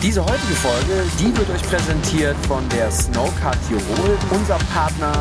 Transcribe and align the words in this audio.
Diese 0.00 0.24
heutige 0.24 0.54
Folge, 0.54 1.02
die 1.18 1.36
wird 1.36 1.50
euch 1.50 1.62
präsentiert 1.62 2.36
von 2.46 2.68
der 2.68 2.88
Snowcard 2.88 3.58
Tirol, 3.66 4.16
unser 4.30 4.56
Partner 4.72 5.12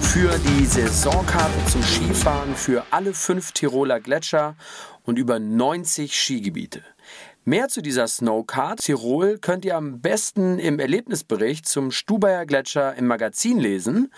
für 0.00 0.36
die 0.38 0.66
Saisonkarte 0.66 1.54
zum 1.70 1.80
Skifahren 1.84 2.56
für 2.56 2.82
alle 2.90 3.14
fünf 3.14 3.52
Tiroler 3.52 4.00
Gletscher 4.00 4.56
und 5.04 5.20
über 5.20 5.38
90 5.38 6.20
Skigebiete. 6.20 6.82
Mehr 7.44 7.68
zu 7.68 7.80
dieser 7.80 8.08
Snowcard 8.08 8.80
Tirol 8.80 9.38
könnt 9.38 9.64
ihr 9.64 9.76
am 9.76 10.00
besten 10.00 10.58
im 10.58 10.80
Erlebnisbericht 10.80 11.68
zum 11.68 11.92
Stubaier 11.92 12.44
Gletscher 12.44 12.96
im 12.96 13.06
Magazin 13.06 13.60
lesen. 13.60 14.12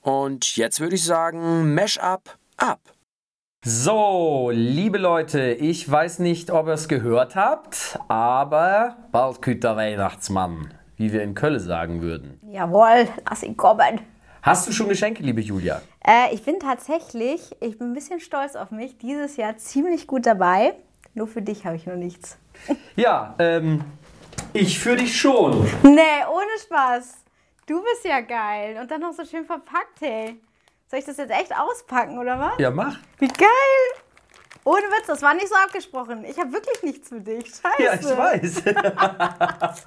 Und 0.00 0.56
jetzt 0.56 0.80
würde 0.80 0.96
ich 0.96 1.04
sagen, 1.04 1.74
Mesh 1.74 1.98
up, 1.98 2.38
ab! 2.56 2.80
So, 3.62 4.50
liebe 4.54 4.96
Leute, 4.96 5.52
ich 5.52 5.88
weiß 5.90 6.20
nicht, 6.20 6.50
ob 6.50 6.66
ihr 6.68 6.72
es 6.72 6.88
gehört 6.88 7.36
habt, 7.36 7.98
aber 8.08 8.96
bald 9.12 9.42
küt 9.42 9.62
der 9.64 9.76
Weihnachtsmann, 9.76 10.72
wie 10.96 11.12
wir 11.12 11.22
in 11.22 11.34
Köln 11.34 11.60
sagen 11.60 12.00
würden. 12.00 12.40
Jawohl, 12.50 13.06
lass 13.28 13.42
ihn 13.42 13.58
kommen. 13.58 14.00
Hast 14.40 14.66
du 14.66 14.72
schon 14.72 14.88
Geschenke, 14.88 15.22
liebe 15.22 15.42
Julia? 15.42 15.82
Äh, 16.02 16.32
ich 16.32 16.42
bin 16.42 16.58
tatsächlich, 16.58 17.54
ich 17.60 17.76
bin 17.76 17.90
ein 17.90 17.92
bisschen 17.92 18.20
stolz 18.20 18.56
auf 18.56 18.70
mich, 18.70 18.96
dieses 18.96 19.36
Jahr 19.36 19.58
ziemlich 19.58 20.06
gut 20.06 20.24
dabei. 20.24 20.72
Nur 21.12 21.26
für 21.26 21.42
dich 21.42 21.66
habe 21.66 21.76
ich 21.76 21.86
noch 21.86 21.96
nichts. 21.96 22.38
Ja, 22.96 23.34
ähm, 23.38 23.84
ich 24.54 24.78
für 24.78 24.96
dich 24.96 25.20
schon. 25.20 25.68
Nee, 25.82 26.24
ohne 26.32 26.58
Spaß. 26.62 27.24
Du 27.66 27.82
bist 27.82 28.06
ja 28.06 28.22
geil. 28.22 28.78
Und 28.80 28.90
dann 28.90 29.02
noch 29.02 29.12
so 29.12 29.26
schön 29.26 29.44
verpackt, 29.44 30.00
hey. 30.00 30.40
Soll 30.90 30.98
ich 30.98 31.04
das 31.04 31.18
jetzt 31.18 31.30
echt 31.30 31.56
auspacken, 31.56 32.18
oder 32.18 32.40
was? 32.40 32.52
Ja, 32.58 32.70
mach. 32.72 32.98
Wie 33.18 33.28
geil! 33.28 33.46
Ohne 34.64 34.82
Witz, 34.82 35.06
das 35.06 35.22
war 35.22 35.34
nicht 35.34 35.48
so 35.48 35.54
abgesprochen. 35.54 36.24
Ich 36.24 36.36
habe 36.38 36.52
wirklich 36.52 36.82
nichts 36.82 37.08
für 37.08 37.20
dich. 37.20 37.44
Scheiße. 37.46 37.82
Ja, 37.82 37.94
ich 37.94 38.04
weiß. 38.18 38.62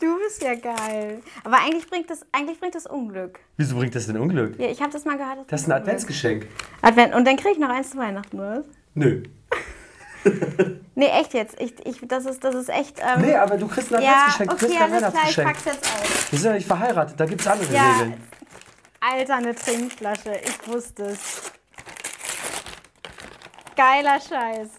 Du 0.00 0.18
bist 0.18 0.42
ja 0.42 0.54
geil. 0.54 1.22
Aber 1.44 1.56
eigentlich 1.56 1.88
bringt 1.88 2.10
das, 2.10 2.26
eigentlich 2.32 2.58
bringt 2.60 2.74
das 2.74 2.86
Unglück. 2.86 3.38
Wieso 3.56 3.76
bringt 3.76 3.94
das 3.94 4.06
denn 4.06 4.18
Unglück? 4.18 4.58
Ja, 4.58 4.66
ich 4.66 4.80
habe 4.82 4.92
das 4.92 5.04
mal 5.04 5.16
gehört. 5.16 5.38
Das 5.48 5.62
ist 5.62 5.66
ein 5.66 5.70
Unglück. 5.72 5.82
Adventsgeschenk. 5.82 6.46
Advent. 6.82 7.14
Und 7.14 7.24
dann 7.26 7.36
kriege 7.36 7.52
ich 7.52 7.58
noch 7.58 7.68
eins 7.70 7.90
zu 7.90 7.98
Weihnachten, 7.98 8.38
oder? 8.38 8.64
Nö. 8.94 9.22
Nee, 10.96 11.08
echt 11.08 11.34
jetzt. 11.34 11.60
Ich, 11.60 11.74
ich, 11.84 12.00
das, 12.06 12.24
ist, 12.24 12.44
das 12.44 12.54
ist 12.54 12.68
echt. 12.68 13.00
Ähm, 13.00 13.22
Nee, 13.22 13.34
aber 13.34 13.56
du 13.56 13.66
kriegst 13.66 13.92
ein 13.92 14.00
ja, 14.00 14.10
Adventsgeschenk. 14.28 14.50
du 14.50 14.54
okay, 14.56 14.66
kriegst 14.66 14.78
kein 14.78 14.88
klar, 14.88 15.00
ich 15.00 15.12
Weihnachtsgeschenk. 15.12 15.48
pack's 15.48 15.64
jetzt 15.64 15.84
aus. 15.86 16.32
Wir 16.32 16.38
sind 16.38 16.48
ja 16.50 16.54
nicht 16.54 16.66
verheiratet, 16.68 17.20
da 17.20 17.26
gibt 17.26 17.40
es 17.40 17.46
andere 17.48 17.74
Ja, 17.74 17.90
Regeln. 17.94 18.14
Alter, 19.12 19.36
eine 19.36 19.54
Trinkflasche. 19.54 20.32
Ich 20.44 20.68
wusste 20.72 21.04
es. 21.04 21.52
Geiler 23.76 24.18
Scheiß. 24.20 24.70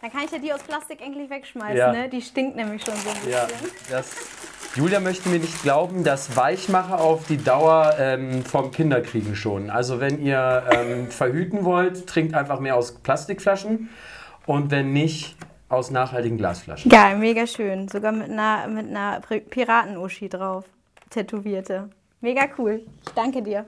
Dann 0.00 0.12
kann 0.12 0.20
ich 0.24 0.30
ja 0.30 0.38
die 0.38 0.52
aus 0.52 0.62
Plastik 0.62 1.00
endlich 1.00 1.30
wegschmeißen, 1.30 1.76
Ja. 1.76 1.92
ne? 1.92 2.08
Die 2.08 2.20
stinkt 2.20 2.56
nämlich 2.56 2.84
schon 2.84 2.94
so 2.96 3.08
ein 3.08 3.14
bisschen. 3.14 3.30
Ja, 3.32 3.46
das. 3.90 4.10
Julia 4.74 5.00
möchte 5.00 5.28
mir 5.28 5.38
nicht 5.40 5.62
glauben, 5.62 6.04
dass 6.04 6.36
Weichmacher 6.36 7.00
auf 7.00 7.26
die 7.26 7.42
Dauer 7.42 7.94
ähm, 7.98 8.44
vom 8.44 8.70
Kinderkriegen 8.70 9.34
schon. 9.34 9.70
Also 9.70 9.98
wenn 9.98 10.20
ihr 10.22 10.64
ähm, 10.70 11.10
verhüten 11.10 11.64
wollt, 11.64 12.06
trinkt 12.06 12.34
einfach 12.34 12.60
mehr 12.60 12.76
aus 12.76 12.94
Plastikflaschen 13.00 13.88
und 14.46 14.70
wenn 14.70 14.92
nicht, 14.92 15.36
aus 15.70 15.90
nachhaltigen 15.90 16.38
Glasflaschen. 16.38 16.90
Geil, 16.90 17.16
mega 17.18 17.46
schön. 17.46 17.88
Sogar 17.88 18.12
mit 18.12 18.30
einer, 18.30 18.66
mit 18.68 18.88
einer 18.88 19.20
Piraten-Uschi 19.20 20.28
drauf. 20.28 20.64
Tätowierte. 21.10 21.90
Mega 22.20 22.48
cool. 22.58 22.86
Ich 23.06 23.12
danke 23.14 23.42
dir. 23.42 23.66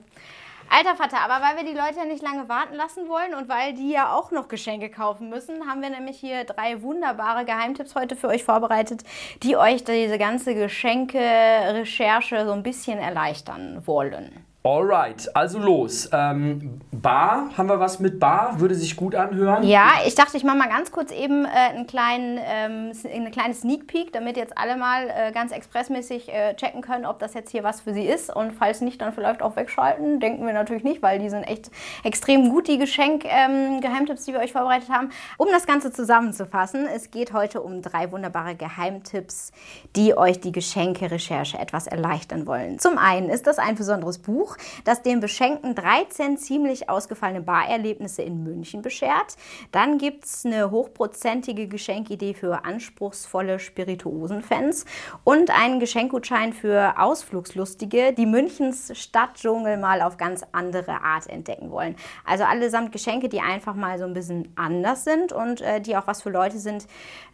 Alter 0.73 0.95
Vater, 0.95 1.19
aber 1.19 1.45
weil 1.45 1.57
wir 1.57 1.69
die 1.69 1.77
Leute 1.77 1.97
ja 1.97 2.05
nicht 2.05 2.23
lange 2.23 2.47
warten 2.47 2.75
lassen 2.75 3.09
wollen 3.09 3.33
und 3.33 3.49
weil 3.49 3.73
die 3.73 3.91
ja 3.91 4.15
auch 4.15 4.31
noch 4.31 4.47
Geschenke 4.47 4.89
kaufen 4.89 5.29
müssen, 5.29 5.67
haben 5.67 5.81
wir 5.81 5.89
nämlich 5.89 6.17
hier 6.17 6.45
drei 6.45 6.81
wunderbare 6.81 7.43
Geheimtipps 7.43 7.93
heute 7.93 8.15
für 8.15 8.29
euch 8.29 8.45
vorbereitet, 8.45 9.03
die 9.43 9.57
euch 9.57 9.83
diese 9.83 10.17
ganze 10.17 10.55
Geschenke-Recherche 10.55 12.45
so 12.45 12.53
ein 12.53 12.63
bisschen 12.63 12.99
erleichtern 12.99 13.85
wollen. 13.85 14.45
Alright, 14.63 15.35
also 15.35 15.57
los. 15.57 16.07
Ähm, 16.13 16.79
Bar, 16.91 17.49
haben 17.57 17.67
wir 17.67 17.79
was 17.79 17.99
mit 17.99 18.19
Bar? 18.19 18.59
Würde 18.59 18.75
sich 18.75 18.95
gut 18.95 19.15
anhören? 19.15 19.63
Ja, 19.63 19.93
ich 20.05 20.13
dachte, 20.13 20.37
ich 20.37 20.43
mache 20.43 20.57
mal 20.57 20.69
ganz 20.69 20.91
kurz 20.91 21.11
eben 21.11 21.45
äh, 21.45 21.47
einen 21.47 21.87
kleinen, 21.87 22.37
ähm, 22.39 22.91
eine 23.11 23.31
kleine 23.31 23.55
Sneak 23.55 23.87
Peek, 23.87 24.13
damit 24.13 24.37
jetzt 24.37 24.55
alle 24.55 24.77
mal 24.77 25.09
äh, 25.09 25.31
ganz 25.31 25.51
expressmäßig 25.51 26.31
äh, 26.31 26.53
checken 26.53 26.81
können, 26.81 27.07
ob 27.07 27.17
das 27.17 27.33
jetzt 27.33 27.49
hier 27.49 27.63
was 27.63 27.81
für 27.81 27.91
sie 27.91 28.05
ist. 28.05 28.35
Und 28.35 28.51
falls 28.51 28.81
nicht, 28.81 29.01
dann 29.01 29.13
vielleicht 29.13 29.41
auch 29.41 29.55
wegschalten. 29.55 30.19
Denken 30.19 30.45
wir 30.45 30.53
natürlich 30.53 30.83
nicht, 30.83 31.01
weil 31.01 31.17
die 31.17 31.31
sind 31.31 31.41
echt 31.45 31.71
extrem 32.03 32.49
gut, 32.49 32.67
die 32.67 32.77
Geschenk-Geheimtipps, 32.77 34.25
die 34.25 34.33
wir 34.33 34.41
euch 34.41 34.51
vorbereitet 34.51 34.89
haben. 34.89 35.09
Um 35.37 35.47
das 35.51 35.65
Ganze 35.65 35.91
zusammenzufassen, 35.91 36.85
es 36.85 37.09
geht 37.09 37.33
heute 37.33 37.61
um 37.61 37.81
drei 37.81 38.11
wunderbare 38.11 38.53
Geheimtipps, 38.53 39.53
die 39.95 40.15
euch 40.15 40.39
die 40.39 40.51
Geschenke-Recherche 40.51 41.57
etwas 41.57 41.87
erleichtern 41.87 42.45
wollen. 42.45 42.77
Zum 42.77 42.99
einen 42.99 43.29
ist 43.29 43.47
das 43.47 43.57
ein 43.57 43.73
besonderes 43.73 44.19
Buch, 44.19 44.50
das 44.83 45.01
den 45.01 45.19
Beschenkten 45.19 45.75
13 45.75 46.37
ziemlich 46.37 46.89
ausgefallene 46.89 47.41
Barerlebnisse 47.41 48.21
in 48.21 48.43
München 48.43 48.81
beschert. 48.81 49.35
Dann 49.71 49.97
gibt 49.97 50.25
es 50.25 50.45
eine 50.45 50.71
hochprozentige 50.71 51.67
Geschenkidee 51.67 52.33
für 52.33 52.65
anspruchsvolle 52.65 53.59
Spirituosenfans 53.59 54.85
und 55.23 55.49
einen 55.51 55.79
Geschenkgutschein 55.79 56.53
für 56.53 56.95
Ausflugslustige, 56.97 58.13
die 58.13 58.25
Münchens 58.25 58.91
Stadtdschungel 58.97 59.77
mal 59.77 60.01
auf 60.01 60.17
ganz 60.17 60.43
andere 60.51 61.01
Art 61.01 61.27
entdecken 61.27 61.71
wollen. 61.71 61.95
Also 62.25 62.43
allesamt 62.43 62.91
Geschenke, 62.91 63.29
die 63.29 63.41
einfach 63.41 63.75
mal 63.75 63.99
so 63.99 64.05
ein 64.05 64.13
bisschen 64.13 64.53
anders 64.55 65.03
sind 65.03 65.33
und 65.33 65.61
äh, 65.61 65.81
die 65.81 65.95
auch 65.95 66.07
was 66.07 66.21
für 66.21 66.29
Leute 66.29 66.59
sind, 66.59 66.87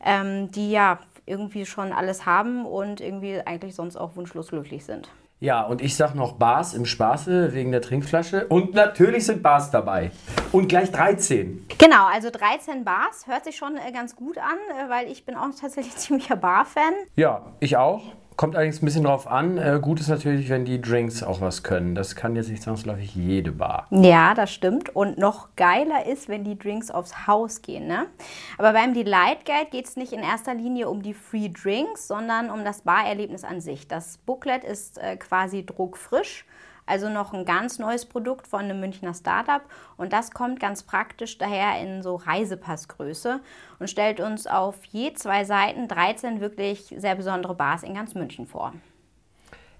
ähm, 0.04 0.52
die 0.52 0.72
ja 0.72 1.00
irgendwie 1.26 1.66
schon 1.66 1.92
alles 1.92 2.26
haben 2.26 2.66
und 2.66 3.02
irgendwie 3.02 3.42
eigentlich 3.46 3.76
sonst 3.76 3.98
auch 3.98 4.16
wunschlos 4.16 4.48
glücklich 4.48 4.86
sind. 4.86 5.10
Ja, 5.40 5.62
und 5.62 5.84
ich 5.84 5.96
sag 5.96 6.16
noch 6.16 6.34
Bars 6.34 6.74
im 6.74 6.88
Spaße 6.88 7.54
wegen 7.54 7.72
der 7.72 7.84
Trinkflasche. 7.84 8.48
Und 8.48 8.74
natürlich 8.74 9.28
sind 9.28 9.44
Bars 9.44 9.70
dabei. 9.70 10.10
Und 10.52 10.68
gleich 10.68 10.92
13. 10.92 11.68
Genau, 11.78 12.08
also 12.08 12.32
13 12.32 12.84
Bars 12.84 13.28
hört 13.28 13.44
sich 13.46 13.56
schon 13.56 13.78
äh, 13.78 13.92
ganz 13.92 14.16
gut 14.16 14.40
an, 14.40 14.58
äh, 14.72 14.90
weil 14.90 15.12
ich 15.12 15.26
bin 15.26 15.36
auch 15.36 15.50
tatsächlich 15.60 15.96
ziemlicher 15.98 16.38
Bar-Fan. 16.38 16.94
Ja, 17.16 17.54
ich 17.60 17.78
auch. 17.78 18.02
Kommt 18.38 18.56
allerdings 18.56 18.84
ein 18.84 18.86
bisschen 18.86 19.04
drauf 19.04 19.26
an. 19.26 19.58
Äh, 19.58 19.80
gut 19.82 20.00
ist 20.00 20.10
natürlich, 20.10 20.50
wenn 20.50 20.64
die 20.64 20.80
Drinks 20.80 21.24
auch 21.24 21.42
was 21.42 21.64
können. 21.64 21.96
Das 21.96 22.16
kann 22.16 22.36
jetzt 22.36 22.50
nicht 22.50 22.62
zwangsläufig 22.62 23.16
jede 23.16 23.52
Bar. 23.52 23.88
Ja, 23.90 24.36
das 24.36 24.54
stimmt. 24.54 24.96
Und 24.96 25.18
noch 25.18 25.50
geiler 25.56 26.06
ist, 26.06 26.30
wenn 26.30 26.44
die 26.44 26.56
Drinks 26.56 26.92
aufs 26.92 27.26
Haus 27.26 27.64
gehen. 27.64 27.88
Ne? 27.88 28.06
Aber 28.60 28.74
beim 28.74 28.94
Delight 28.94 29.44
Guide 29.44 29.72
geht 29.72 29.88
es 29.88 29.96
nicht 29.96 30.14
in 30.14 30.20
erster 30.20 30.54
Linie 30.54 30.88
um 30.88 31.02
die 31.02 31.16
Free 31.16 31.50
Drinks, 31.50 32.08
sondern 32.08 32.52
um 32.52 32.64
das 32.64 32.82
Barerlebnis 32.82 33.44
an 33.44 33.60
sich. 33.60 33.88
Das 33.88 34.20
Booklet 34.20 34.64
ist 34.64 35.00
äh, 35.00 35.18
quasi 35.18 35.66
druckfrisch. 35.66 36.46
Also 36.88 37.10
noch 37.10 37.34
ein 37.34 37.46
ganz 37.46 37.78
neues 37.78 38.06
Produkt 38.06 38.48
von 38.48 38.62
einem 38.62 38.80
Münchner 38.80 39.14
Startup. 39.14 39.62
Und 39.98 40.14
das 40.14 40.32
kommt 40.32 40.60
ganz 40.60 40.82
praktisch 40.82 41.38
daher 41.38 41.80
in 41.80 42.02
so 42.02 42.16
Reisepassgröße 42.16 43.42
und 43.78 43.90
stellt 43.90 44.20
uns 44.20 44.48
auf 44.48 44.84
je 44.86 45.14
zwei 45.14 45.44
Seiten 45.44 45.88
13 45.88 46.42
wirklich 46.42 46.96
sehr 46.98 47.16
besondere 47.16 47.54
Bars 47.54 47.84
in 47.84 47.94
ganz 47.94 48.16
München 48.16 48.48
vor. 48.48 48.74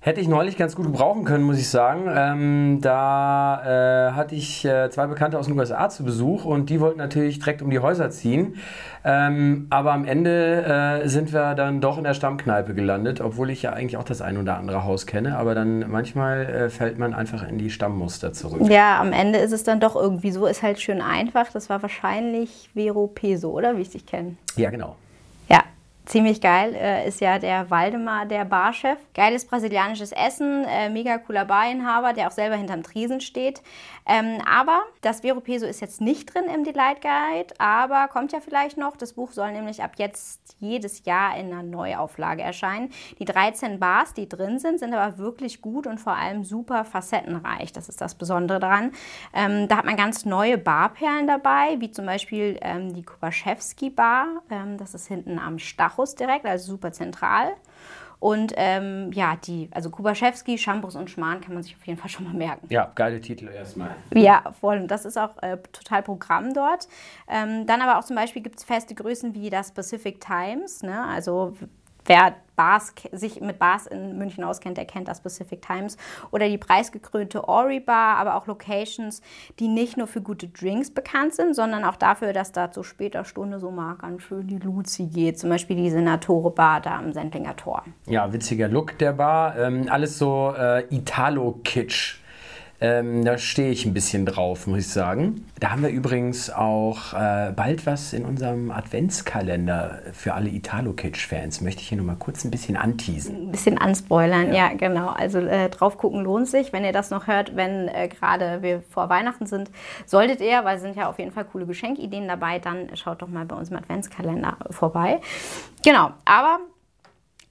Hätte 0.08 0.22
ich 0.22 0.30
neulich 0.30 0.56
ganz 0.56 0.74
gut 0.74 0.86
gebrauchen 0.86 1.26
können, 1.26 1.44
muss 1.44 1.58
ich 1.58 1.68
sagen. 1.68 2.04
Ähm, 2.10 2.80
da 2.80 4.08
äh, 4.08 4.12
hatte 4.14 4.36
ich 4.36 4.64
äh, 4.64 4.90
zwei 4.90 5.06
Bekannte 5.06 5.38
aus 5.38 5.48
den 5.48 5.60
USA 5.60 5.90
zu 5.90 6.06
Besuch 6.06 6.46
und 6.46 6.70
die 6.70 6.80
wollten 6.80 6.98
natürlich 6.98 7.40
direkt 7.40 7.62
um 7.62 7.70
die 7.70 7.80
Häuser 7.80 8.10
ziehen. 8.10 8.56
Ähm, 9.04 9.68
aber 9.70 9.92
am 9.92 10.06
Ende 10.06 10.64
äh, 11.04 11.10
sind 11.10 11.34
wir 11.34 11.56
dann 11.56 11.82
doch 11.82 11.98
in 11.98 12.06
der 12.06 12.14
Stammkneipe 12.14 12.74
gelandet, 12.74 13.20
obwohl 13.20 13.50
ich 13.50 13.64
ja 13.64 13.74
eigentlich 13.74 13.98
auch 13.98 14.06
das 14.06 14.22
ein 14.22 14.38
oder 14.38 14.56
andere 14.58 14.86
Haus 14.86 15.08
kenne. 15.08 15.38
Aber 15.38 15.56
dann 15.56 15.92
manchmal 15.92 16.46
äh, 16.46 16.70
fällt 16.70 16.98
man 16.98 17.14
einfach 17.14 17.46
in 17.46 17.58
die 17.58 17.70
Stammmuster 17.70 18.32
zurück. 18.32 18.62
Ja, 18.70 19.02
am 19.02 19.12
Ende 19.12 19.40
ist 19.40 19.52
es 19.52 19.66
dann 19.66 19.82
doch 19.82 19.98
irgendwie 19.98 20.32
so, 20.32 20.46
ist 20.46 20.64
halt 20.64 20.80
schön 20.80 21.02
einfach. 21.02 21.52
Das 21.52 21.70
war 21.70 21.82
wahrscheinlich 21.82 22.70
Vero 22.74 23.08
Peso, 23.08 23.52
oder? 23.52 23.76
Wie 23.76 23.82
ich 23.82 23.90
dich 23.90 24.06
kenne. 24.06 24.38
Ja, 24.56 24.70
genau. 24.70 24.96
Ziemlich 26.08 26.40
geil 26.40 26.74
äh, 26.74 27.06
ist 27.06 27.20
ja 27.20 27.38
der 27.38 27.70
Waldemar, 27.70 28.26
der 28.26 28.46
Barchef. 28.46 28.98
Geiles 29.14 29.44
brasilianisches 29.46 30.14
Essen, 30.14 30.64
äh, 30.64 30.90
mega 30.90 31.18
cooler 31.18 31.44
Barinhaber, 31.44 32.14
der 32.14 32.28
auch 32.28 32.32
selber 32.32 32.56
hinterm 32.56 32.82
Tresen 32.82 33.20
steht. 33.20 33.62
Ähm, 34.06 34.38
aber 34.50 34.84
das 35.02 35.20
Vero 35.20 35.42
Peso 35.42 35.66
ist 35.66 35.82
jetzt 35.82 36.00
nicht 36.00 36.34
drin 36.34 36.46
im 36.46 36.64
Delight 36.64 37.02
Guide, 37.02 37.54
aber 37.58 38.08
kommt 38.08 38.32
ja 38.32 38.40
vielleicht 38.40 38.78
noch. 38.78 38.96
Das 38.96 39.14
Buch 39.14 39.34
soll 39.34 39.52
nämlich 39.52 39.84
ab 39.84 39.96
jetzt 39.98 40.56
jedes 40.60 41.04
Jahr 41.04 41.38
in 41.38 41.48
einer 41.48 41.62
Neuauflage 41.62 42.42
erscheinen. 42.42 42.90
Die 43.20 43.26
13 43.26 43.78
Bars, 43.78 44.14
die 44.14 44.30
drin 44.30 44.60
sind, 44.60 44.80
sind 44.80 44.94
aber 44.94 45.18
wirklich 45.18 45.62
gut 45.62 45.88
und 45.88 46.00
vor 46.00 46.16
allem 46.16 46.46
super 46.46 46.86
facettenreich. 46.86 47.74
Das 47.74 47.90
ist 47.90 48.00
das 48.00 48.16
Besondere 48.16 48.62
daran. 48.62 48.94
Ähm, 49.34 49.68
da 49.68 49.76
hat 49.76 49.86
man 49.86 49.98
ganz 49.98 50.24
neue 50.24 50.58
Barperlen 50.58 51.28
dabei, 51.28 51.76
wie 51.80 51.92
zum 51.92 52.06
Beispiel 52.06 52.58
ähm, 52.62 52.94
die 52.94 53.04
Kubaszewski 53.04 53.90
Bar. 53.90 54.28
Ähm, 54.50 54.78
das 54.78 54.94
ist 54.94 55.08
hinten 55.08 55.38
am 55.38 55.60
Stachus 55.60 55.97
direkt, 56.16 56.46
also 56.46 56.72
super 56.72 56.92
zentral. 56.92 57.54
Und 58.20 58.54
ähm, 58.56 59.12
ja, 59.14 59.36
die, 59.36 59.70
also 59.72 59.92
Kubaszewski, 59.92 60.58
Shampoos 60.58 60.96
und 60.96 61.10
Schmarrn 61.10 61.40
kann 61.40 61.54
man 61.54 61.62
sich 61.62 61.76
auf 61.76 61.86
jeden 61.86 62.00
Fall 62.00 62.10
schon 62.10 62.26
mal 62.26 62.34
merken. 62.34 62.66
Ja, 62.70 62.92
geile 62.96 63.22
Titel 63.22 63.48
erstmal. 63.48 63.92
Ja, 64.14 64.44
voll. 64.60 64.80
Und 64.80 64.88
das 64.88 65.06
ist 65.06 65.18
auch 65.18 65.38
äh, 65.44 65.58
total 65.72 66.02
Programm 66.02 66.54
dort. 66.54 66.88
Ähm, 67.28 67.68
dann 67.68 67.82
aber 67.82 68.00
auch 68.00 68.04
zum 68.04 68.16
Beispiel 68.16 68.42
gibt 68.42 68.58
es 68.58 68.64
feste 68.64 68.96
Größen 68.96 69.36
wie 69.36 69.52
das 69.52 69.72
Pacific 69.72 70.20
Times. 70.20 70.82
Ne? 70.82 71.06
Also 71.06 71.56
wer 72.06 72.36
Bars, 72.58 72.94
sich 73.14 73.40
mit 73.40 73.60
Bars 73.60 73.88
in 73.88 74.18
München 74.18 74.44
auskennt, 74.44 74.78
der 74.78 74.86
kennt 74.86 75.08
das 75.08 75.22
Pacific 75.22 75.62
Times. 75.62 75.96
Oder 76.32 76.50
die 76.50 76.58
preisgekrönte 76.58 77.48
Ori 77.48 77.80
Bar, 77.80 78.18
aber 78.18 78.36
auch 78.36 78.48
Locations, 78.48 79.22
die 79.60 79.70
nicht 79.70 79.96
nur 79.96 80.08
für 80.08 80.22
gute 80.22 80.50
Drinks 80.50 80.92
bekannt 80.92 81.36
sind, 81.36 81.56
sondern 81.56 81.86
auch 81.86 81.96
dafür, 81.96 82.34
dass 82.34 82.52
da 82.52 82.72
zu 82.72 82.84
später 82.84 83.24
Stunde 83.24 83.60
so 83.60 83.72
mal 83.72 83.96
ganz 83.96 84.24
schön 84.24 84.48
die 84.48 84.58
Luzi 84.58 85.06
geht. 85.06 85.40
Zum 85.40 85.50
Beispiel 85.50 85.78
die 85.78 85.90
Senatore 85.90 86.52
Bar 86.52 86.82
da 86.82 86.98
am 86.98 87.14
Sendlinger 87.14 87.56
Tor. 87.56 87.84
Ja, 88.08 88.34
witziger 88.34 88.68
Look 88.68 88.98
der 88.98 89.14
Bar. 89.14 89.58
Ähm, 89.58 89.88
alles 89.90 90.18
so 90.18 90.54
äh, 90.58 90.84
Italo-Kitsch. 90.94 92.18
Ähm, 92.80 93.26
da 93.26 93.40
stehe 93.40 93.72
ich 93.72 93.86
ein 93.88 93.94
bisschen 93.96 94.28
drauf, 94.28 94.68
muss 94.68 94.80
ich 94.80 94.90
sagen. 94.90 95.50
Da 95.60 95.72
haben 95.72 95.82
wir 95.82 95.90
übrigens 95.90 96.52
auch 96.52 97.14
äh, 97.14 97.52
bald 97.56 97.88
was 97.88 98.14
in 98.14 98.24
unserem 98.24 98.70
Adventskalender 98.70 100.04
für 100.14 100.36
alle 100.36 100.50
Italo-Kitsch-Fans. 100.50 101.62
Möchte 101.62 101.82
ich 101.82 101.90
hier 101.90 101.98
nochmal 101.98 102.18
kurz 102.18 102.44
ein 102.46 102.52
bisschen 102.52 102.78
anteasen. 102.78 103.48
Ein 103.48 103.52
bisschen 103.52 103.80
anspoilern, 103.80 104.50
ja, 104.50 104.70
ja 104.70 104.74
genau. 104.74 105.10
Also 105.10 105.40
äh, 105.40 105.70
drauf 105.70 105.98
gucken 105.98 106.24
lohnt 106.24 106.48
sich. 106.48 106.72
Wenn 106.72 106.86
ihr 106.86 106.94
das 106.94 107.10
noch 107.10 107.26
hört, 107.26 107.56
wenn 107.56 107.88
äh, 107.88 108.10
gerade 108.10 108.62
wir 108.62 108.82
vor 108.82 109.10
Weihnachten 109.10 109.48
sind, 109.48 109.72
solltet 110.06 110.40
ihr, 110.40 110.64
weil 110.64 110.76
es 110.76 110.84
sind 110.84 110.96
ja 110.96 111.10
auf 111.10 111.18
jeden 111.18 111.32
Fall 111.32 111.46
coole 111.46 111.66
Geschenkideen 111.66 112.28
dabei, 112.28 112.60
dann 112.60 112.96
schaut 112.96 113.24
doch 113.24 113.28
mal 113.28 113.46
bei 113.46 113.56
uns 113.56 113.72
im 113.72 113.78
Adventskalender 113.78 114.56
vorbei. 114.70 115.20
Genau, 115.84 116.12
aber 116.26 116.60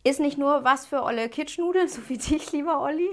ist 0.05 0.21
nicht 0.21 0.39
nur 0.39 0.63
was 0.63 0.87
für 0.87 1.03
olle 1.03 1.29
Kitschnudeln, 1.29 1.89
so 1.89 2.01
wie 2.09 2.17
dich, 2.17 2.53
lieber 2.53 2.81
Olli. 2.81 3.11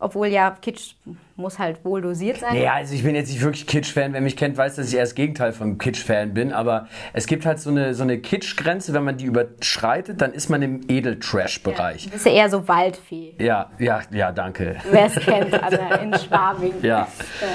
Obwohl 0.00 0.28
ja, 0.28 0.56
Kitsch 0.62 0.94
muss 1.34 1.58
halt 1.58 1.84
wohl 1.84 2.00
dosiert 2.00 2.38
sein. 2.38 2.54
Naja, 2.54 2.74
also 2.74 2.94
ich 2.94 3.02
bin 3.02 3.14
jetzt 3.14 3.30
nicht 3.30 3.42
wirklich 3.42 3.66
Kitsch-Fan. 3.66 4.12
Wer 4.12 4.20
mich 4.20 4.36
kennt, 4.36 4.56
weiß, 4.56 4.76
dass 4.76 4.88
ich 4.88 4.94
eher 4.94 5.02
das 5.02 5.14
Gegenteil 5.14 5.52
von 5.52 5.78
Kitsch-Fan 5.78 6.34
bin. 6.34 6.52
Aber 6.52 6.88
es 7.12 7.26
gibt 7.26 7.44
halt 7.46 7.58
so 7.58 7.70
eine, 7.70 7.94
so 7.94 8.04
eine 8.04 8.18
Kitsch-Grenze, 8.18 8.92
wenn 8.92 9.02
man 9.04 9.16
die 9.16 9.24
überschreitet, 9.24 10.20
dann 10.20 10.32
ist 10.32 10.50
man 10.50 10.62
im 10.62 10.80
Edel-Trash-Bereich. 10.88 12.04
Ja, 12.04 12.10
das 12.12 12.20
ist 12.20 12.26
ja 12.26 12.32
eher 12.32 12.50
so 12.50 12.66
Waldfee. 12.68 13.34
Ja, 13.38 13.70
ja, 13.78 14.02
ja, 14.12 14.30
danke. 14.30 14.76
Wer 14.90 15.06
es 15.06 15.14
kennt, 15.16 15.52
also 15.62 15.78
in 16.00 16.14
Schwabing. 16.14 16.74
Ja. 16.82 17.08
ja. 17.40 17.48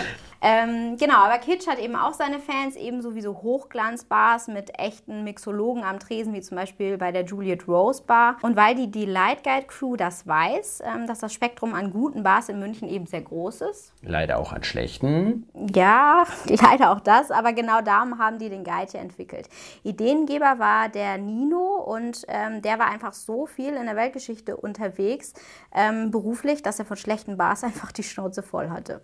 Ähm, 0.45 0.97
genau, 0.97 1.19
aber 1.19 1.37
Kitsch 1.37 1.67
hat 1.67 1.79
eben 1.79 1.95
auch 1.95 2.13
seine 2.13 2.39
Fans, 2.39 2.75
ebenso 2.75 3.15
wie 3.15 3.21
so 3.21 3.41
Hochglanzbars 3.41 4.49
mit 4.49 4.77
echten 4.77 5.23
Mixologen 5.23 5.85
am 5.85 5.99
Tresen, 5.99 6.33
wie 6.33 6.41
zum 6.41 6.57
Beispiel 6.57 6.97
bei 6.97 7.13
der 7.13 7.23
Juliet 7.23 7.65
Rose 7.65 8.03
Bar. 8.03 8.35
Und 8.41 8.57
weil 8.57 8.75
die 8.75 8.91
Delight 8.91 9.45
Guide 9.45 9.67
Crew 9.67 9.95
das 9.95 10.27
weiß, 10.27 10.83
ähm, 10.85 11.07
dass 11.07 11.19
das 11.19 11.33
Spektrum 11.33 11.73
an 11.73 11.91
guten 11.91 12.23
Bars 12.23 12.49
in 12.49 12.59
München 12.59 12.89
eben 12.89 13.05
sehr 13.05 13.21
groß 13.21 13.61
ist. 13.61 13.93
Leider 14.01 14.37
auch 14.37 14.51
an 14.51 14.65
schlechten. 14.65 15.47
Ja, 15.73 16.25
leider 16.45 16.91
auch 16.91 16.99
das, 16.99 17.31
aber 17.31 17.53
genau 17.53 17.81
darum 17.81 18.19
haben 18.19 18.37
die 18.37 18.49
den 18.49 18.65
Guide 18.65 18.91
hier 18.91 18.99
entwickelt. 18.99 19.47
Ideengeber 19.83 20.59
war 20.59 20.89
der 20.89 21.17
Nino 21.19 21.77
und 21.85 22.25
ähm, 22.27 22.61
der 22.61 22.79
war 22.79 22.87
einfach 22.87 23.13
so 23.13 23.45
viel 23.45 23.75
in 23.75 23.85
der 23.85 23.95
Weltgeschichte 23.95 24.57
unterwegs, 24.57 25.33
ähm, 25.73 26.11
beruflich, 26.11 26.61
dass 26.61 26.79
er 26.79 26.85
von 26.85 26.97
schlechten 26.97 27.37
Bars 27.37 27.63
einfach 27.63 27.93
die 27.93 28.03
Schnauze 28.03 28.43
voll 28.43 28.69
hatte. 28.69 28.99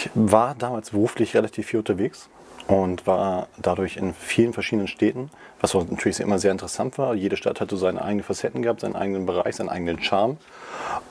Ich 0.00 0.10
war 0.14 0.54
damals 0.54 0.90
beruflich 0.90 1.34
relativ 1.34 1.66
viel 1.66 1.80
unterwegs 1.80 2.28
und 2.68 3.08
war 3.08 3.48
dadurch 3.60 3.96
in 3.96 4.14
vielen 4.14 4.52
verschiedenen 4.52 4.86
Städten, 4.86 5.28
was 5.60 5.74
natürlich 5.74 6.20
immer 6.20 6.38
sehr 6.38 6.52
interessant 6.52 6.98
war. 6.98 7.14
Jede 7.14 7.36
Stadt 7.36 7.60
hatte 7.60 7.76
seine 7.76 8.00
eigenen 8.00 8.22
Facetten 8.22 8.62
gehabt, 8.62 8.82
seinen 8.82 8.94
eigenen 8.94 9.26
Bereich, 9.26 9.56
seinen 9.56 9.70
eigenen 9.70 10.00
Charme. 10.00 10.36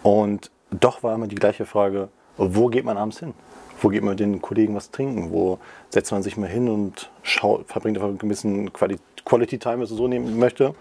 Und 0.03 0.51
doch 0.71 1.03
war 1.03 1.13
immer 1.13 1.27
die 1.27 1.35
gleiche 1.35 1.65
Frage, 1.65 2.07
wo 2.37 2.67
geht 2.67 2.85
man 2.85 2.95
abends 2.97 3.19
hin? 3.19 3.33
Wo 3.81 3.89
geht 3.89 4.03
man 4.03 4.11
mit 4.11 4.21
den 4.21 4.41
Kollegen 4.41 4.73
was 4.73 4.89
trinken? 4.89 5.31
Wo 5.31 5.59
setzt 5.89 6.13
man 6.13 6.23
sich 6.23 6.37
mal 6.37 6.47
hin 6.47 6.69
und 6.69 7.11
schaut, 7.23 7.67
verbringt 7.67 7.97
einfach 7.97 8.07
ein 8.07 8.29
bisschen 8.29 8.71
Quality 8.71 9.57
Time, 9.57 9.73
wenn 9.73 9.79
man 9.79 9.87
so 9.87 10.07
nehmen 10.07 10.39
möchte. 10.39 10.75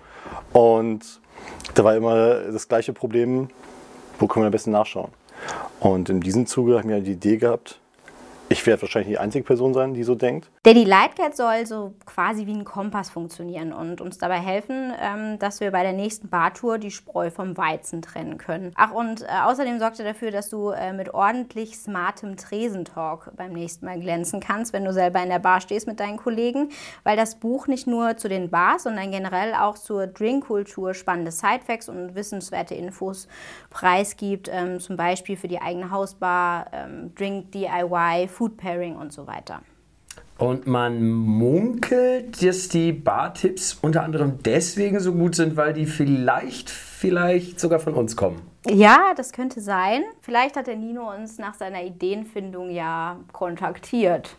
Und 0.52 1.20
da 1.74 1.82
war 1.82 1.96
immer 1.96 2.52
das 2.52 2.68
gleiche 2.68 2.92
Problem, 2.92 3.48
wo 4.20 4.28
können 4.28 4.44
wir 4.44 4.46
am 4.46 4.52
besten 4.52 4.70
nachschauen? 4.70 5.10
Und 5.80 6.08
in 6.08 6.20
diesem 6.20 6.46
Zuge 6.46 6.74
habe 6.74 6.82
ich 6.82 6.86
mir 6.86 7.00
die 7.00 7.12
Idee 7.12 7.38
gehabt, 7.38 7.80
ich 8.48 8.66
werde 8.66 8.82
wahrscheinlich 8.82 9.10
die 9.12 9.18
einzige 9.18 9.44
Person 9.44 9.74
sein, 9.74 9.94
die 9.94 10.04
so 10.04 10.14
denkt. 10.14 10.50
Delight 10.74 11.14
Guide 11.14 11.36
soll 11.36 11.64
so 11.64 11.94
quasi 12.06 12.46
wie 12.46 12.52
ein 12.52 12.64
Kompass 12.64 13.08
funktionieren 13.10 13.72
und 13.72 14.00
uns 14.00 14.18
dabei 14.18 14.40
helfen, 14.40 14.92
ähm, 15.00 15.38
dass 15.38 15.60
wir 15.60 15.70
bei 15.70 15.84
der 15.84 15.92
nächsten 15.92 16.28
Bartour 16.28 16.78
die 16.78 16.90
Spreu 16.90 17.30
vom 17.30 17.56
Weizen 17.56 18.02
trennen 18.02 18.36
können. 18.36 18.72
Ach, 18.74 18.90
und 18.90 19.22
äh, 19.22 19.26
außerdem 19.44 19.78
sorgt 19.78 20.00
er 20.00 20.06
dafür, 20.06 20.32
dass 20.32 20.48
du 20.48 20.70
äh, 20.70 20.92
mit 20.92 21.14
ordentlich 21.14 21.78
smartem 21.78 22.36
Tresentalk 22.36 23.30
beim 23.36 23.52
nächsten 23.52 23.86
Mal 23.86 24.00
glänzen 24.00 24.40
kannst, 24.40 24.72
wenn 24.72 24.84
du 24.84 24.92
selber 24.92 25.22
in 25.22 25.28
der 25.28 25.38
Bar 25.38 25.60
stehst 25.60 25.86
mit 25.86 26.00
deinen 26.00 26.16
Kollegen, 26.16 26.70
weil 27.04 27.16
das 27.16 27.36
Buch 27.36 27.68
nicht 27.68 27.86
nur 27.86 28.16
zu 28.16 28.28
den 28.28 28.50
Bars, 28.50 28.82
sondern 28.82 29.12
generell 29.12 29.54
auch 29.54 29.78
zur 29.78 30.08
Drinkkultur 30.08 30.94
spannende 30.94 31.30
Sidefacts 31.30 31.88
und 31.88 32.16
wissenswerte 32.16 32.74
Infos 32.74 33.28
preisgibt, 33.70 34.48
ähm, 34.52 34.80
zum 34.80 34.96
Beispiel 34.96 35.36
für 35.36 35.46
die 35.46 35.60
eigene 35.60 35.92
Hausbar, 35.92 36.66
ähm, 36.72 37.14
Drink 37.14 37.52
DIY, 37.52 38.26
Food 38.26 38.56
Pairing 38.56 38.96
und 38.96 39.12
so 39.12 39.28
weiter. 39.28 39.60
Und 40.38 40.66
man 40.66 41.10
munkelt, 41.10 42.44
dass 42.44 42.68
die 42.68 42.92
Bartipps 42.92 43.78
unter 43.80 44.02
anderem 44.02 44.38
deswegen 44.44 45.00
so 45.00 45.12
gut 45.12 45.34
sind, 45.34 45.56
weil 45.56 45.72
die 45.72 45.86
vielleicht, 45.86 46.68
vielleicht 46.68 47.58
sogar 47.58 47.78
von 47.78 47.94
uns 47.94 48.16
kommen. 48.16 48.42
Ja, 48.68 49.14
das 49.16 49.32
könnte 49.32 49.60
sein. 49.60 50.02
Vielleicht 50.20 50.56
hat 50.56 50.66
der 50.66 50.76
Nino 50.76 51.10
uns 51.14 51.38
nach 51.38 51.54
seiner 51.54 51.82
Ideenfindung 51.84 52.70
ja 52.70 53.18
kontaktiert. 53.32 54.36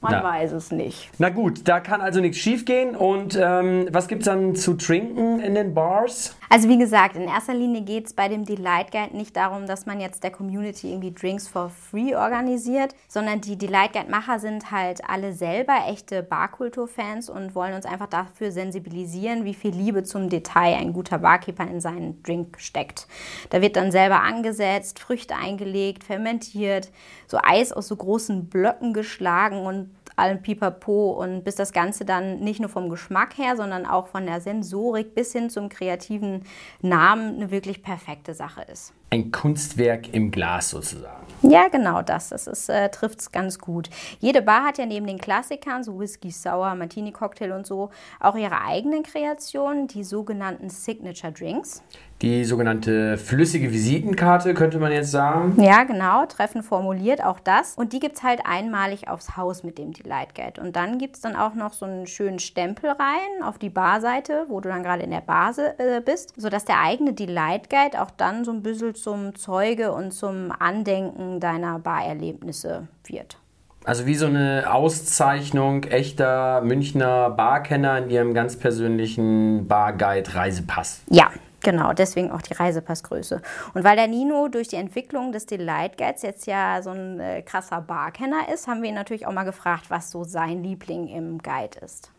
Man 0.00 0.12
Na. 0.12 0.22
weiß 0.22 0.52
es 0.52 0.70
nicht. 0.70 1.10
Na 1.18 1.28
gut, 1.28 1.66
da 1.66 1.80
kann 1.80 2.00
also 2.00 2.20
nichts 2.20 2.38
schiefgehen. 2.38 2.94
Und 2.94 3.36
ähm, 3.40 3.88
was 3.90 4.06
gibt 4.06 4.22
es 4.22 4.26
dann 4.26 4.54
zu 4.54 4.74
trinken 4.74 5.40
in 5.40 5.56
den 5.56 5.74
Bars? 5.74 6.36
Also 6.48 6.68
wie 6.68 6.78
gesagt, 6.78 7.16
in 7.16 7.24
erster 7.24 7.52
Linie 7.52 7.82
geht 7.82 8.06
es 8.06 8.14
bei 8.14 8.28
dem 8.28 8.44
Delight 8.44 8.92
Guide 8.92 9.16
nicht 9.16 9.36
darum, 9.36 9.66
dass 9.66 9.86
man 9.86 10.00
jetzt 10.00 10.22
der 10.22 10.30
Community 10.30 10.90
irgendwie 10.90 11.12
Drinks 11.12 11.48
for 11.48 11.68
free 11.68 12.14
organisiert, 12.14 12.94
sondern 13.08 13.40
die 13.40 13.58
Delight 13.58 13.92
Guide-Macher 13.92 14.38
sind 14.38 14.70
halt 14.70 15.00
alle 15.06 15.32
selber 15.32 15.74
echte 15.88 16.22
Barkultur-Fans 16.22 17.28
und 17.28 17.56
wollen 17.56 17.74
uns 17.74 17.84
einfach 17.84 18.06
dafür 18.06 18.52
sensibilisieren, 18.52 19.44
wie 19.44 19.52
viel 19.52 19.74
Liebe 19.74 20.04
zum 20.04 20.28
Detail 20.28 20.76
ein 20.76 20.92
guter 20.92 21.18
Barkeeper 21.18 21.64
in 21.64 21.80
seinen 21.80 22.22
Drink 22.22 22.60
steckt. 22.60 23.08
Da 23.50 23.60
wird 23.60 23.74
dann 23.74 23.90
selber 23.90 24.22
angesetzt, 24.22 25.00
Früchte 25.00 25.34
eingelegt, 25.34 26.04
fermentiert, 26.04 26.90
so 27.26 27.38
Eis 27.42 27.72
aus 27.72 27.88
so 27.88 27.96
großen 27.96 28.48
Blöcken 28.48 28.94
geschlagen 28.94 29.66
und 29.66 29.88
allem 30.18 30.42
Pipapo 30.42 31.12
und 31.12 31.44
bis 31.44 31.54
das 31.54 31.72
Ganze 31.72 32.04
dann 32.04 32.40
nicht 32.40 32.60
nur 32.60 32.68
vom 32.68 32.88
Geschmack 32.88 33.38
her, 33.38 33.56
sondern 33.56 33.86
auch 33.86 34.08
von 34.08 34.26
der 34.26 34.40
Sensorik 34.40 35.14
bis 35.14 35.32
hin 35.32 35.50
zum 35.50 35.68
kreativen 35.68 36.44
Namen 36.80 37.36
eine 37.36 37.50
wirklich 37.50 37.82
perfekte 37.82 38.34
Sache 38.34 38.62
ist. 38.62 38.92
Ein 39.10 39.32
Kunstwerk 39.32 40.12
im 40.12 40.30
Glas 40.30 40.70
sozusagen. 40.70 41.18
Ja, 41.42 41.68
genau 41.68 42.02
das. 42.02 42.30
Das 42.30 42.68
äh, 42.68 42.88
trifft 42.88 43.20
es 43.20 43.32
ganz 43.32 43.58
gut. 43.58 43.88
Jede 44.18 44.42
Bar 44.42 44.64
hat 44.64 44.78
ja 44.78 44.86
neben 44.86 45.06
den 45.06 45.18
Klassikern, 45.18 45.84
so 45.84 45.98
Whisky, 45.98 46.30
Sour, 46.30 46.74
Martini-Cocktail 46.74 47.52
und 47.52 47.66
so, 47.66 47.90
auch 48.18 48.34
ihre 48.34 48.60
eigenen 48.60 49.04
Kreationen, 49.04 49.86
die 49.86 50.02
sogenannten 50.02 50.68
Signature 50.68 51.32
Drinks. 51.32 51.82
Die 52.20 52.44
sogenannte 52.44 53.16
flüssige 53.16 53.72
Visitenkarte, 53.72 54.52
könnte 54.52 54.80
man 54.80 54.90
jetzt 54.90 55.12
sagen. 55.12 55.54
Ja, 55.62 55.84
genau, 55.84 56.26
treffend 56.26 56.64
formuliert, 56.64 57.22
auch 57.22 57.38
das. 57.38 57.76
Und 57.76 57.92
die 57.92 58.00
gibt 58.00 58.16
es 58.16 58.24
halt 58.24 58.40
einmalig 58.44 59.06
aufs 59.06 59.36
Haus 59.36 59.62
mit 59.62 59.78
dem 59.78 59.92
Delight 59.92 60.34
Guide. 60.34 60.60
Und 60.60 60.74
dann 60.74 60.98
gibt 60.98 61.14
es 61.14 61.22
dann 61.22 61.36
auch 61.36 61.54
noch 61.54 61.72
so 61.72 61.86
einen 61.86 62.08
schönen 62.08 62.40
Stempel 62.40 62.90
rein 62.90 63.44
auf 63.44 63.58
die 63.58 63.70
Barseite, 63.70 64.46
wo 64.48 64.60
du 64.60 64.68
dann 64.68 64.82
gerade 64.82 65.04
in 65.04 65.12
der 65.12 65.20
Bar 65.20 65.54
äh, 65.58 66.00
bist, 66.00 66.34
sodass 66.36 66.64
der 66.64 66.80
eigene 66.80 67.12
Delight 67.12 67.70
Guide 67.70 68.02
auch 68.02 68.10
dann 68.10 68.44
so 68.44 68.50
ein 68.50 68.64
bisschen 68.64 68.96
zum 69.02 69.34
Zeuge 69.34 69.92
und 69.92 70.12
zum 70.12 70.52
Andenken 70.58 71.40
deiner 71.40 71.78
Barerlebnisse 71.78 72.88
wird. 73.06 73.38
Also 73.84 74.06
wie 74.06 74.16
so 74.16 74.26
eine 74.26 74.72
Auszeichnung 74.72 75.84
echter 75.84 76.60
Münchner 76.60 77.30
Barkenner 77.30 77.98
in 77.98 78.10
ihrem 78.10 78.34
ganz 78.34 78.56
persönlichen 78.56 79.66
Barguide-Reisepass. 79.66 81.02
Ja, 81.08 81.30
Genau, 81.60 81.92
deswegen 81.92 82.30
auch 82.30 82.40
die 82.40 82.54
Reisepassgröße. 82.54 83.42
Und 83.74 83.84
weil 83.84 83.96
der 83.96 84.06
Nino 84.06 84.48
durch 84.48 84.68
die 84.68 84.76
Entwicklung 84.76 85.32
des 85.32 85.46
Delight 85.46 85.98
Guides 85.98 86.22
jetzt 86.22 86.46
ja 86.46 86.80
so 86.82 86.90
ein 86.90 87.18
äh, 87.18 87.42
krasser 87.42 87.80
Barkenner 87.80 88.52
ist, 88.52 88.68
haben 88.68 88.80
wir 88.80 88.90
ihn 88.90 88.94
natürlich 88.94 89.26
auch 89.26 89.32
mal 89.32 89.42
gefragt, 89.42 89.86
was 89.88 90.10
so 90.10 90.22
sein 90.22 90.62
Liebling 90.62 91.08
im 91.08 91.38
Guide 91.38 91.80
ist. 91.84 92.12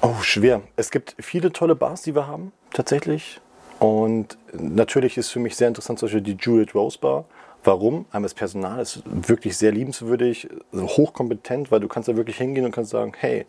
Oh, 0.00 0.14
schwer. 0.22 0.62
Es 0.76 0.90
gibt 0.90 1.14
viele 1.18 1.52
tolle 1.52 1.74
Bars, 1.74 2.02
die 2.02 2.14
wir 2.14 2.26
haben, 2.26 2.52
tatsächlich. 2.72 3.40
Und 3.86 4.36
natürlich 4.52 5.16
ist 5.16 5.30
für 5.30 5.38
mich 5.38 5.54
sehr 5.54 5.68
interessant 5.68 6.00
zum 6.00 6.06
Beispiel 6.06 6.20
die 6.20 6.36
Juliet 6.40 6.74
Rose 6.74 6.98
Bar. 6.98 7.24
Warum? 7.62 8.06
Einmal 8.10 8.22
das 8.22 8.34
Personal 8.34 8.80
ist 8.80 9.02
wirklich 9.04 9.56
sehr 9.56 9.70
liebenswürdig, 9.70 10.48
hochkompetent, 10.74 11.70
weil 11.70 11.78
du 11.78 11.86
kannst 11.86 12.08
da 12.08 12.16
wirklich 12.16 12.36
hingehen 12.36 12.64
und 12.64 12.72
kannst 12.72 12.90
sagen, 12.90 13.12
hey, 13.16 13.46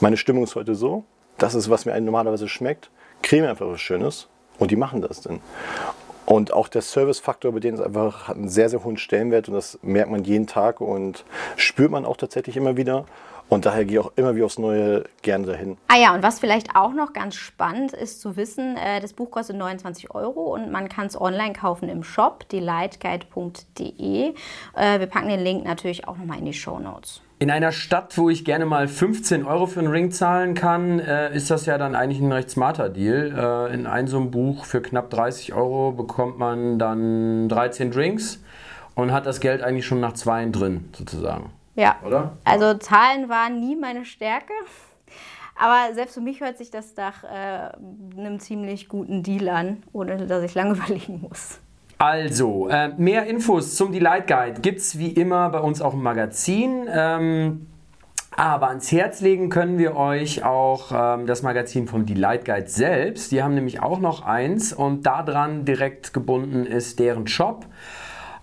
meine 0.00 0.18
Stimmung 0.18 0.44
ist 0.44 0.56
heute 0.56 0.74
so, 0.74 1.04
das 1.38 1.54
ist, 1.54 1.70
was 1.70 1.86
mir 1.86 1.98
normalerweise 2.00 2.48
schmeckt, 2.48 2.90
creme 3.22 3.46
einfach 3.46 3.66
was 3.66 3.80
Schönes 3.80 4.28
und 4.58 4.70
die 4.70 4.76
machen 4.76 5.00
das 5.00 5.22
dann. 5.22 5.40
Und 6.26 6.52
auch 6.52 6.68
der 6.68 6.82
Service-Faktor 6.82 7.52
bei 7.52 7.60
denen 7.60 7.78
ist 7.78 7.82
einfach, 7.82 8.28
hat 8.28 8.36
einen 8.36 8.50
sehr, 8.50 8.68
sehr 8.68 8.84
hohen 8.84 8.98
Stellenwert 8.98 9.48
und 9.48 9.54
das 9.54 9.78
merkt 9.80 10.10
man 10.10 10.22
jeden 10.24 10.46
Tag 10.46 10.82
und 10.82 11.24
spürt 11.56 11.90
man 11.90 12.04
auch 12.04 12.18
tatsächlich 12.18 12.58
immer 12.58 12.76
wieder. 12.76 13.06
Und 13.48 13.64
daher 13.64 13.84
gehe 13.84 13.98
ich 13.98 14.04
auch 14.04 14.12
immer 14.16 14.34
wieder 14.34 14.44
aufs 14.44 14.58
Neue 14.58 15.04
gerne 15.22 15.46
dahin. 15.46 15.78
Ah 15.88 15.96
ja, 15.96 16.14
und 16.14 16.22
was 16.22 16.38
vielleicht 16.38 16.76
auch 16.76 16.92
noch 16.92 17.12
ganz 17.14 17.34
spannend 17.34 17.92
ist 17.92 18.20
zu 18.20 18.36
wissen, 18.36 18.76
äh, 18.76 19.00
das 19.00 19.14
Buch 19.14 19.30
kostet 19.30 19.56
29 19.56 20.14
Euro 20.14 20.54
und 20.54 20.70
man 20.70 20.88
kann 20.88 21.06
es 21.06 21.18
online 21.18 21.54
kaufen 21.54 21.88
im 21.88 22.02
Shop, 22.02 22.46
delightguide.de. 22.50 24.34
Äh, 24.76 25.00
wir 25.00 25.06
packen 25.06 25.28
den 25.28 25.40
Link 25.40 25.64
natürlich 25.64 26.06
auch 26.06 26.18
nochmal 26.18 26.38
in 26.38 26.44
die 26.44 26.52
Show 26.52 26.78
Notes. 26.78 27.22
In 27.38 27.50
einer 27.50 27.72
Stadt, 27.72 28.18
wo 28.18 28.28
ich 28.28 28.44
gerne 28.44 28.66
mal 28.66 28.88
15 28.88 29.46
Euro 29.46 29.66
für 29.66 29.78
einen 29.78 29.88
Ring 29.88 30.10
zahlen 30.10 30.54
kann, 30.54 30.98
äh, 30.98 31.34
ist 31.34 31.50
das 31.50 31.66
ja 31.66 31.78
dann 31.78 31.94
eigentlich 31.94 32.20
ein 32.20 32.32
recht 32.32 32.50
smarter 32.50 32.88
Deal. 32.88 33.68
In 33.72 33.86
einem 33.86 34.08
so 34.08 34.18
einem 34.18 34.30
Buch 34.30 34.64
für 34.64 34.82
knapp 34.82 35.08
30 35.10 35.54
Euro 35.54 35.92
bekommt 35.92 36.38
man 36.38 36.78
dann 36.78 37.48
13 37.48 37.92
Drinks 37.92 38.42
und 38.94 39.12
hat 39.12 39.26
das 39.26 39.40
Geld 39.40 39.62
eigentlich 39.62 39.86
schon 39.86 40.00
nach 40.00 40.14
zwei 40.14 40.44
drin, 40.46 40.88
sozusagen. 40.92 41.52
Ja. 41.78 41.96
Oder? 42.04 42.32
Also 42.44 42.74
Zahlen 42.74 43.28
waren 43.28 43.60
nie 43.60 43.76
meine 43.76 44.04
Stärke. 44.04 44.52
Aber 45.54 45.94
selbst 45.94 46.14
für 46.14 46.20
mich 46.20 46.40
hört 46.40 46.58
sich 46.58 46.70
das 46.70 46.94
nach 46.96 47.24
äh, 47.24 47.70
einem 48.16 48.40
ziemlich 48.40 48.88
guten 48.88 49.22
Deal 49.22 49.48
an, 49.48 49.82
ohne 49.92 50.26
dass 50.26 50.42
ich 50.42 50.54
lange 50.54 50.74
überlegen 50.74 51.20
muss. 51.20 51.60
Also, 51.98 52.68
äh, 52.68 52.88
mehr 52.96 53.26
Infos 53.26 53.74
zum 53.74 53.92
Delight 53.92 54.28
Guide 54.28 54.60
gibt 54.60 54.78
es 54.78 54.98
wie 54.98 55.08
immer 55.08 55.48
bei 55.50 55.60
uns 55.60 55.80
auch 55.80 55.94
im 55.94 56.02
Magazin. 56.02 56.88
Ähm, 56.88 57.66
aber 58.36 58.68
ans 58.68 58.92
Herz 58.92 59.20
legen 59.20 59.48
können 59.48 59.78
wir 59.78 59.96
euch 59.96 60.44
auch 60.44 60.92
ähm, 60.92 61.26
das 61.26 61.42
Magazin 61.42 61.88
vom 61.88 62.06
Delight 62.06 62.44
Guide 62.44 62.68
selbst. 62.68 63.32
Die 63.32 63.42
haben 63.42 63.54
nämlich 63.54 63.82
auch 63.82 63.98
noch 63.98 64.24
eins 64.24 64.72
und 64.72 65.06
daran 65.06 65.64
direkt 65.64 66.12
gebunden 66.12 66.66
ist 66.66 67.00
deren 67.00 67.26
Shop. 67.26 67.66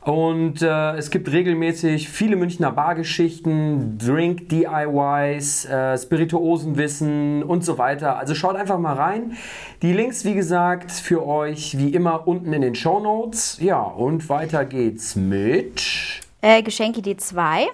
Und 0.05 0.61
äh, 0.61 0.97
es 0.97 1.09
gibt 1.09 1.31
regelmäßig 1.31 2.09
viele 2.09 2.35
Münchner 2.35 2.71
Bargeschichten, 2.71 3.97
Drink-DIYs, 3.97 5.65
äh, 5.65 5.97
Spirituosenwissen 5.97 7.41
und 7.41 7.65
so 7.65 7.79
weiter. 7.79 8.15
Also 8.19 8.35
schaut 8.35 8.55
einfach 8.55 8.77
mal 8.77 8.93
rein. 8.93 9.35
Die 9.81 9.93
Links, 9.93 10.23
wie 10.23 10.35
gesagt, 10.35 10.91
für 10.91 11.25
euch 11.25 11.79
wie 11.79 11.89
immer 11.89 12.27
unten 12.27 12.53
in 12.53 12.61
den 12.61 12.75
Show 12.75 12.99
Notes. 12.99 13.57
Ja, 13.59 13.81
und 13.81 14.29
weiter 14.29 14.63
geht's 14.65 15.15
mit. 15.15 15.81
Äh, 16.39 16.61
Geschenke 16.61 17.01
D2. 17.01 17.65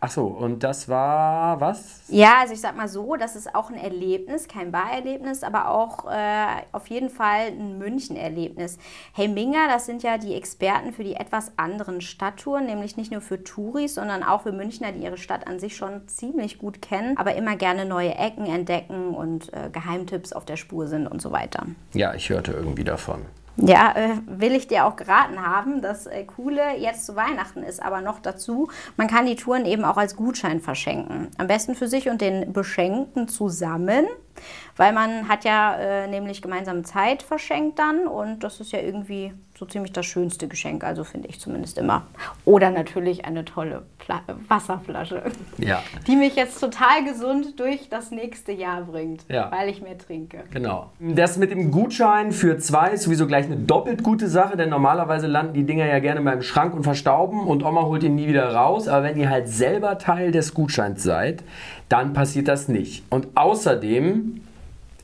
Achso, 0.00 0.26
und 0.26 0.62
das 0.62 0.88
war 0.88 1.60
was? 1.60 2.02
Ja, 2.08 2.38
also 2.40 2.54
ich 2.54 2.60
sag 2.60 2.76
mal 2.76 2.86
so, 2.86 3.16
das 3.16 3.34
ist 3.34 3.52
auch 3.54 3.68
ein 3.68 3.76
Erlebnis, 3.76 4.46
kein 4.46 4.70
Barerlebnis, 4.70 5.42
aber 5.42 5.70
auch 5.70 6.08
äh, 6.08 6.62
auf 6.70 6.86
jeden 6.86 7.10
Fall 7.10 7.48
ein 7.48 7.78
München-Erlebnis. 7.78 8.78
Minger, 9.16 9.66
das 9.66 9.86
sind 9.86 10.04
ja 10.04 10.16
die 10.16 10.34
Experten 10.34 10.92
für 10.92 11.02
die 11.02 11.14
etwas 11.14 11.52
anderen 11.56 12.00
Stadttouren, 12.00 12.66
nämlich 12.66 12.96
nicht 12.96 13.10
nur 13.10 13.20
für 13.20 13.42
Touris, 13.42 13.96
sondern 13.96 14.22
auch 14.22 14.42
für 14.42 14.52
Münchner, 14.52 14.92
die 14.92 15.02
ihre 15.02 15.18
Stadt 15.18 15.48
an 15.48 15.58
sich 15.58 15.76
schon 15.76 16.06
ziemlich 16.06 16.58
gut 16.58 16.80
kennen, 16.80 17.16
aber 17.18 17.34
immer 17.34 17.56
gerne 17.56 17.84
neue 17.84 18.14
Ecken 18.14 18.46
entdecken 18.46 19.14
und 19.14 19.52
äh, 19.52 19.68
Geheimtipps 19.70 20.32
auf 20.32 20.44
der 20.44 20.56
Spur 20.56 20.86
sind 20.86 21.08
und 21.08 21.20
so 21.20 21.32
weiter. 21.32 21.66
Ja, 21.92 22.14
ich 22.14 22.30
hörte 22.30 22.52
irgendwie 22.52 22.84
davon. 22.84 23.22
Ja, 23.60 23.92
äh, 23.96 24.10
will 24.26 24.52
ich 24.52 24.68
dir 24.68 24.86
auch 24.86 24.94
geraten 24.94 25.44
haben. 25.44 25.82
Das 25.82 26.06
äh, 26.06 26.24
Coole 26.24 26.76
jetzt 26.78 27.04
zu 27.04 27.16
Weihnachten 27.16 27.64
ist 27.64 27.82
aber 27.82 28.00
noch 28.00 28.20
dazu, 28.20 28.68
man 28.96 29.08
kann 29.08 29.26
die 29.26 29.34
Touren 29.34 29.64
eben 29.64 29.84
auch 29.84 29.96
als 29.96 30.14
Gutschein 30.14 30.60
verschenken. 30.60 31.28
Am 31.38 31.48
besten 31.48 31.74
für 31.74 31.88
sich 31.88 32.08
und 32.08 32.20
den 32.20 32.52
Beschenkten 32.52 33.26
zusammen 33.26 34.06
weil 34.76 34.92
man 34.92 35.28
hat 35.28 35.44
ja 35.44 35.76
äh, 35.76 36.06
nämlich 36.08 36.42
gemeinsam 36.42 36.84
Zeit 36.84 37.22
verschenkt 37.22 37.78
dann 37.78 38.06
und 38.06 38.44
das 38.44 38.60
ist 38.60 38.72
ja 38.72 38.80
irgendwie 38.80 39.32
so 39.58 39.66
ziemlich 39.66 39.92
das 39.92 40.06
schönste 40.06 40.46
Geschenk, 40.46 40.84
also 40.84 41.02
finde 41.02 41.28
ich 41.28 41.40
zumindest 41.40 41.78
immer. 41.78 42.06
Oder 42.44 42.70
natürlich 42.70 43.24
eine 43.24 43.44
tolle 43.44 43.82
Pla 43.98 44.22
Wasserflasche, 44.46 45.22
ja. 45.58 45.82
die 46.06 46.14
mich 46.14 46.36
jetzt 46.36 46.60
total 46.60 47.04
gesund 47.04 47.58
durch 47.58 47.88
das 47.88 48.12
nächste 48.12 48.52
Jahr 48.52 48.82
bringt, 48.82 49.24
ja. 49.28 49.50
weil 49.50 49.68
ich 49.68 49.82
mehr 49.82 49.98
trinke. 49.98 50.44
Genau. 50.52 50.92
Das 51.00 51.38
mit 51.38 51.50
dem 51.50 51.72
Gutschein 51.72 52.30
für 52.30 52.58
zwei 52.58 52.92
ist 52.92 53.02
sowieso 53.02 53.26
gleich 53.26 53.46
eine 53.46 53.56
doppelt 53.56 54.04
gute 54.04 54.28
Sache, 54.28 54.56
denn 54.56 54.68
normalerweise 54.68 55.26
landen 55.26 55.54
die 55.54 55.64
Dinger 55.64 55.86
ja 55.86 55.98
gerne 55.98 56.20
mal 56.20 56.34
im 56.34 56.42
Schrank 56.42 56.74
und 56.74 56.84
verstauben 56.84 57.44
und 57.44 57.64
Oma 57.64 57.82
holt 57.82 58.04
ihn 58.04 58.14
nie 58.14 58.28
wieder 58.28 58.54
raus, 58.54 58.86
aber 58.86 59.02
wenn 59.02 59.16
ihr 59.16 59.28
halt 59.28 59.48
selber 59.48 59.98
Teil 59.98 60.30
des 60.30 60.54
Gutscheins 60.54 61.02
seid, 61.02 61.42
dann 61.88 62.12
passiert 62.12 62.48
das 62.48 62.68
nicht. 62.68 63.04
Und 63.10 63.28
außerdem 63.36 64.40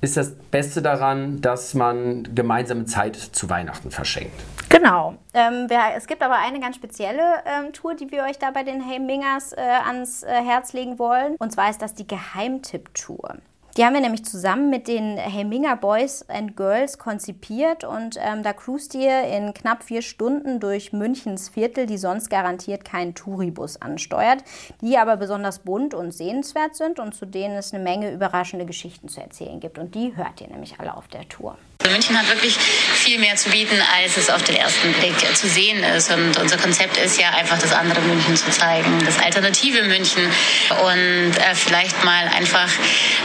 ist 0.00 0.16
das 0.16 0.34
Beste 0.34 0.82
daran, 0.82 1.40
dass 1.40 1.74
man 1.74 2.34
gemeinsame 2.34 2.84
Zeit 2.84 3.16
zu 3.16 3.48
Weihnachten 3.48 3.90
verschenkt. 3.90 4.34
Genau. 4.68 5.14
Ähm, 5.32 5.66
wer, 5.68 5.96
es 5.96 6.06
gibt 6.06 6.22
aber 6.22 6.36
eine 6.36 6.60
ganz 6.60 6.76
spezielle 6.76 7.22
ähm, 7.46 7.72
Tour, 7.72 7.94
die 7.94 8.10
wir 8.10 8.24
euch 8.24 8.38
da 8.38 8.50
bei 8.50 8.64
den 8.64 8.82
Hey 8.82 8.98
Mingers 8.98 9.52
äh, 9.52 9.60
ans 9.60 10.22
äh, 10.22 10.28
Herz 10.28 10.72
legen 10.74 10.98
wollen. 10.98 11.36
Und 11.38 11.52
zwar 11.52 11.70
ist 11.70 11.80
das 11.80 11.94
die 11.94 12.06
Geheimtipp-Tour. 12.06 13.36
Die 13.76 13.84
haben 13.84 13.94
wir 13.94 14.00
nämlich 14.00 14.24
zusammen 14.24 14.70
mit 14.70 14.86
den 14.86 15.16
Heminger 15.16 15.74
Boys 15.74 16.24
and 16.28 16.56
Girls 16.56 16.96
konzipiert 16.96 17.82
und 17.82 18.16
ähm, 18.20 18.44
da 18.44 18.52
cruist 18.52 18.94
ihr 18.94 19.24
in 19.24 19.52
knapp 19.52 19.82
vier 19.82 20.00
Stunden 20.00 20.60
durch 20.60 20.92
Münchens 20.92 21.48
Viertel, 21.48 21.86
die 21.86 21.98
sonst 21.98 22.30
garantiert 22.30 22.84
keinen 22.84 23.16
Touribus 23.16 23.82
ansteuert, 23.82 24.44
die 24.80 24.96
aber 24.96 25.16
besonders 25.16 25.58
bunt 25.58 25.92
und 25.92 26.12
sehenswert 26.12 26.76
sind 26.76 27.00
und 27.00 27.16
zu 27.16 27.26
denen 27.26 27.56
es 27.56 27.74
eine 27.74 27.82
Menge 27.82 28.12
überraschende 28.12 28.64
Geschichten 28.64 29.08
zu 29.08 29.20
erzählen 29.20 29.58
gibt. 29.58 29.76
Und 29.76 29.96
die 29.96 30.16
hört 30.16 30.40
ihr 30.40 30.48
nämlich 30.48 30.78
alle 30.78 30.96
auf 30.96 31.08
der 31.08 31.28
Tour. 31.28 31.58
München 31.82 32.18
hat 32.18 32.28
wirklich 32.28 32.56
viel 32.56 33.18
mehr 33.18 33.36
zu 33.36 33.50
bieten, 33.50 33.76
als 33.96 34.16
es 34.16 34.30
auf 34.30 34.42
den 34.42 34.56
ersten 34.56 34.92
Blick 34.94 35.14
zu 35.36 35.48
sehen 35.48 35.82
ist. 35.82 36.10
Und 36.10 36.36
unser 36.38 36.56
Konzept 36.56 36.96
ist 36.96 37.20
ja 37.20 37.30
einfach, 37.30 37.58
das 37.58 37.72
andere 37.72 38.00
München 38.00 38.36
zu 38.36 38.50
zeigen, 38.50 38.98
das 39.04 39.18
alternative 39.18 39.82
München 39.82 40.24
und 40.24 41.36
äh, 41.36 41.54
vielleicht 41.54 42.04
mal 42.04 42.28
einfach 42.28 42.68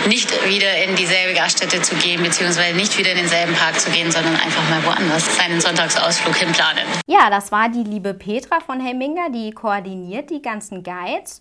nicht 0.07 0.29
wieder 0.47 0.83
in 0.83 0.95
dieselbe 0.95 1.33
Gaststätte 1.33 1.81
zu 1.81 1.95
gehen, 1.95 2.21
beziehungsweise 2.21 2.75
nicht 2.75 2.97
wieder 2.97 3.11
in 3.11 3.17
denselben 3.17 3.53
Park 3.55 3.79
zu 3.79 3.89
gehen, 3.91 4.11
sondern 4.11 4.35
einfach 4.35 4.67
mal 4.69 4.83
woanders 4.85 5.35
seinen 5.37 5.61
Sonntagsausflug 5.61 6.35
hinplanen. 6.35 6.83
Ja, 7.07 7.29
das 7.29 7.51
war 7.51 7.69
die 7.69 7.83
liebe 7.83 8.13
Petra 8.13 8.59
von 8.59 8.79
Hemminger, 8.79 9.29
die 9.29 9.51
koordiniert 9.51 10.29
die 10.29 10.41
ganzen 10.41 10.83
Guides. 10.83 11.39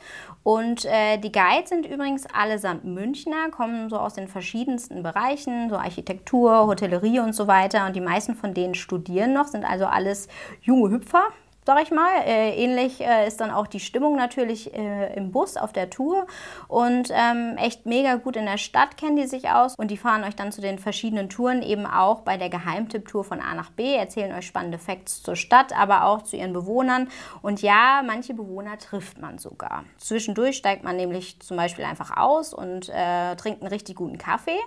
Und 0.48 0.86
äh, 0.86 1.18
die 1.18 1.30
Guides 1.30 1.68
sind 1.68 1.84
übrigens 1.84 2.24
allesamt 2.32 2.82
Münchner, 2.82 3.50
kommen 3.50 3.90
so 3.90 3.98
aus 3.98 4.14
den 4.14 4.28
verschiedensten 4.28 5.02
Bereichen, 5.02 5.68
so 5.68 5.76
Architektur, 5.76 6.66
Hotellerie 6.66 7.20
und 7.20 7.34
so 7.34 7.46
weiter. 7.46 7.84
Und 7.84 7.94
die 7.94 8.00
meisten 8.00 8.34
von 8.34 8.54
denen 8.54 8.74
studieren 8.74 9.34
noch, 9.34 9.48
sind 9.48 9.66
also 9.66 9.84
alles 9.84 10.26
junge 10.62 10.88
Hüpfer, 10.88 11.24
sag 11.68 11.82
ich 11.82 11.90
mal. 11.90 12.22
Äh, 12.24 12.54
ähnlich 12.56 12.98
äh, 13.02 13.26
ist 13.28 13.42
dann 13.42 13.50
auch 13.50 13.66
die 13.66 13.78
Stimmung 13.78 14.16
natürlich 14.16 14.72
äh, 14.72 15.12
im 15.14 15.32
Bus 15.32 15.58
auf 15.58 15.70
der 15.70 15.90
Tour 15.90 16.26
und 16.66 17.10
ähm, 17.12 17.58
echt 17.58 17.84
mega 17.84 18.14
gut 18.14 18.36
in 18.36 18.46
der 18.46 18.56
Stadt 18.56 18.96
kennen 18.96 19.16
die 19.16 19.26
sich 19.26 19.50
aus 19.50 19.74
und 19.76 19.90
die 19.90 19.98
fahren 19.98 20.24
euch 20.24 20.34
dann 20.34 20.50
zu 20.50 20.62
den 20.62 20.78
verschiedenen 20.78 21.28
Touren 21.28 21.62
eben 21.62 21.84
auch 21.84 22.20
bei 22.20 22.38
der 22.38 22.48
Geheimtipp-Tour 22.48 23.22
von 23.22 23.42
A 23.42 23.54
nach 23.54 23.68
B, 23.68 23.94
erzählen 23.94 24.34
euch 24.34 24.46
spannende 24.46 24.78
Facts 24.78 25.22
zur 25.22 25.36
Stadt, 25.36 25.78
aber 25.78 26.06
auch 26.06 26.22
zu 26.22 26.36
ihren 26.36 26.54
Bewohnern 26.54 27.08
und 27.42 27.60
ja, 27.60 28.02
manche 28.02 28.32
Bewohner 28.32 28.78
trifft 28.78 29.18
man 29.18 29.36
sogar. 29.36 29.84
Zwischendurch 29.98 30.56
steigt 30.56 30.84
man 30.84 30.96
nämlich 30.96 31.38
zum 31.40 31.58
Beispiel 31.58 31.84
einfach 31.84 32.16
aus 32.16 32.54
und 32.54 32.88
äh, 32.88 33.36
trinkt 33.36 33.60
einen 33.60 33.70
richtig 33.70 33.96
guten 33.96 34.16
Kaffee 34.16 34.58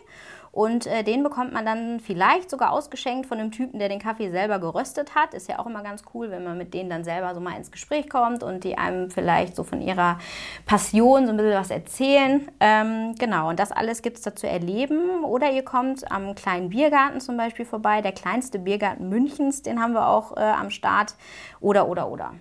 und 0.52 0.86
äh, 0.86 1.04
den 1.04 1.24
bekommt 1.24 1.54
man 1.54 1.66
dann 1.66 2.02
vielleicht 2.02 2.50
sogar 2.50 2.72
ausgeschenkt 2.72 3.26
von 3.26 3.40
einem 3.40 3.52
Typen, 3.52 3.80
der 3.80 3.88
den 3.88 4.00
Kaffee 4.00 4.32
selber 4.32 4.60
geröstet 4.60 5.16
hat. 5.16 5.34
Ist 5.34 5.48
ja 5.48 5.60
auch 5.60 5.66
immer 5.66 5.82
ganz 5.82 6.04
cool, 6.14 6.30
wenn 6.30 6.44
man 6.44 6.58
mit 6.58 6.74
denen 6.74 6.90
dann 6.90 7.06
selber 7.06 7.34
so 7.34 7.40
mal 7.40 7.56
ins 7.56 7.72
Gespräch 7.72 8.10
kommt 8.10 8.44
und 8.44 8.66
die 8.66 8.78
einem 8.78 9.10
vielleicht 9.10 9.56
so 9.56 9.64
von 9.64 9.82
ihrer 9.82 10.20
Passion 10.66 11.26
so 11.26 11.32
ein 11.32 11.38
bisschen 11.38 11.54
was 11.54 11.70
erzählen. 11.70 12.50
Ähm, 12.60 13.16
genau, 13.18 13.50
und 13.50 13.60
das 13.60 13.72
alles 13.72 14.02
gibt 14.02 14.18
es 14.18 14.24
da 14.24 14.36
zu 14.36 14.48
erleben. 14.48 15.24
Oder 15.24 15.52
ihr 15.52 15.64
kommt 15.64 16.12
am 16.12 16.36
kleinen 16.36 16.70
Biergarten 16.70 17.22
zum 17.22 17.38
Beispiel 17.38 17.66
vorbei, 17.66 18.02
der 18.02 18.12
kleinste 18.12 18.60
Biergarten 18.60 19.08
Münchens, 19.08 19.62
den 19.62 19.82
haben 19.82 19.94
wir 19.94 20.08
auch 20.08 20.36
äh, 20.36 20.42
am 20.42 20.70
Start. 20.70 21.16
Oder, 21.62 21.88
oder, 21.88 22.10
oder. 22.10 22.34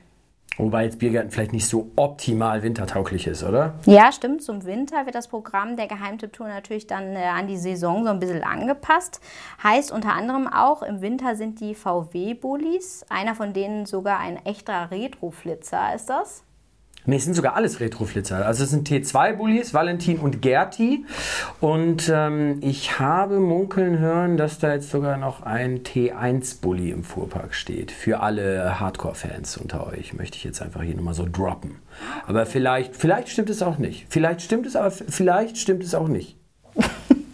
Wobei 0.63 0.85
jetzt 0.85 0.99
Biergarten 0.99 1.31
vielleicht 1.31 1.53
nicht 1.53 1.67
so 1.67 1.91
optimal 1.97 2.63
wintertauglich 2.63 3.27
ist, 3.27 3.43
oder? 3.43 3.75
Ja, 3.87 4.13
stimmt. 4.13 4.43
Zum 4.43 4.65
Winter 4.65 5.07
wird 5.07 5.15
das 5.15 5.29
Programm 5.29 5.77
der 5.77 5.87
Geheimtipp-Tour 5.87 6.49
natürlich 6.49 6.87
dann 6.87 7.17
äh, 7.17 7.25
an 7.25 7.47
die 7.47 7.57
Saison 7.57 8.05
so 8.05 8.11
ein 8.11 8.21
bisschen 8.21 8.43
angepasst. 8.43 9.21
Heißt 9.63 9.93
unter 9.93 10.13
anderem 10.13 10.47
auch, 10.47 10.83
im 10.83 11.01
Winter 11.01 11.37
sind 11.37 11.61
die 11.61 11.75
VW-Bullis, 11.75 13.07
einer 13.09 13.35
von 13.35 13.53
denen 13.53 13.87
sogar 13.87 14.19
ein 14.19 14.45
echter 14.45 14.91
Retro-Flitzer 14.91 15.95
ist 15.95 16.11
das. 16.11 16.45
Ne, 17.07 17.17
es 17.17 17.25
sind 17.25 17.35
sogar 17.35 17.57
alles 17.57 17.81
Retroflitzer. 17.81 18.45
Also 18.45 18.65
es 18.65 18.71
sind 18.71 18.89
T2-Bullies, 18.89 19.73
Valentin 19.73 20.19
und 20.19 20.43
Gerti. 20.43 21.07
Und 21.61 22.11
ähm, 22.13 22.59
ich 22.61 22.99
habe 22.99 23.41
munkeln 23.41 23.99
hören, 23.99 24.37
dass 24.37 24.59
da 24.59 24.75
jetzt 24.75 24.91
sogar 24.91 25.17
noch 25.17 25.43
ein 25.43 25.83
T1-Bully 25.83 26.91
im 26.91 27.03
Fuhrpark 27.03 27.55
steht. 27.55 27.91
Für 27.91 28.21
alle 28.21 28.79
Hardcore-Fans 28.79 29.57
unter 29.57 29.87
euch 29.87 30.13
möchte 30.13 30.37
ich 30.37 30.45
jetzt 30.45 30.61
einfach 30.61 30.83
hier 30.83 30.95
nochmal 30.95 31.15
so 31.15 31.27
droppen. 31.31 31.77
Aber 32.27 32.45
vielleicht, 32.45 32.95
vielleicht 32.95 33.31
stimmt 33.31 33.49
es 33.49 33.63
auch 33.63 33.79
nicht. 33.79 34.07
Vielleicht 34.11 34.43
stimmt 34.43 34.67
es, 34.67 34.77
aber 34.77 34.91
vielleicht 34.91 35.57
stimmt 35.57 35.83
es 35.83 35.95
auch 35.95 36.09
nicht. 36.09 36.37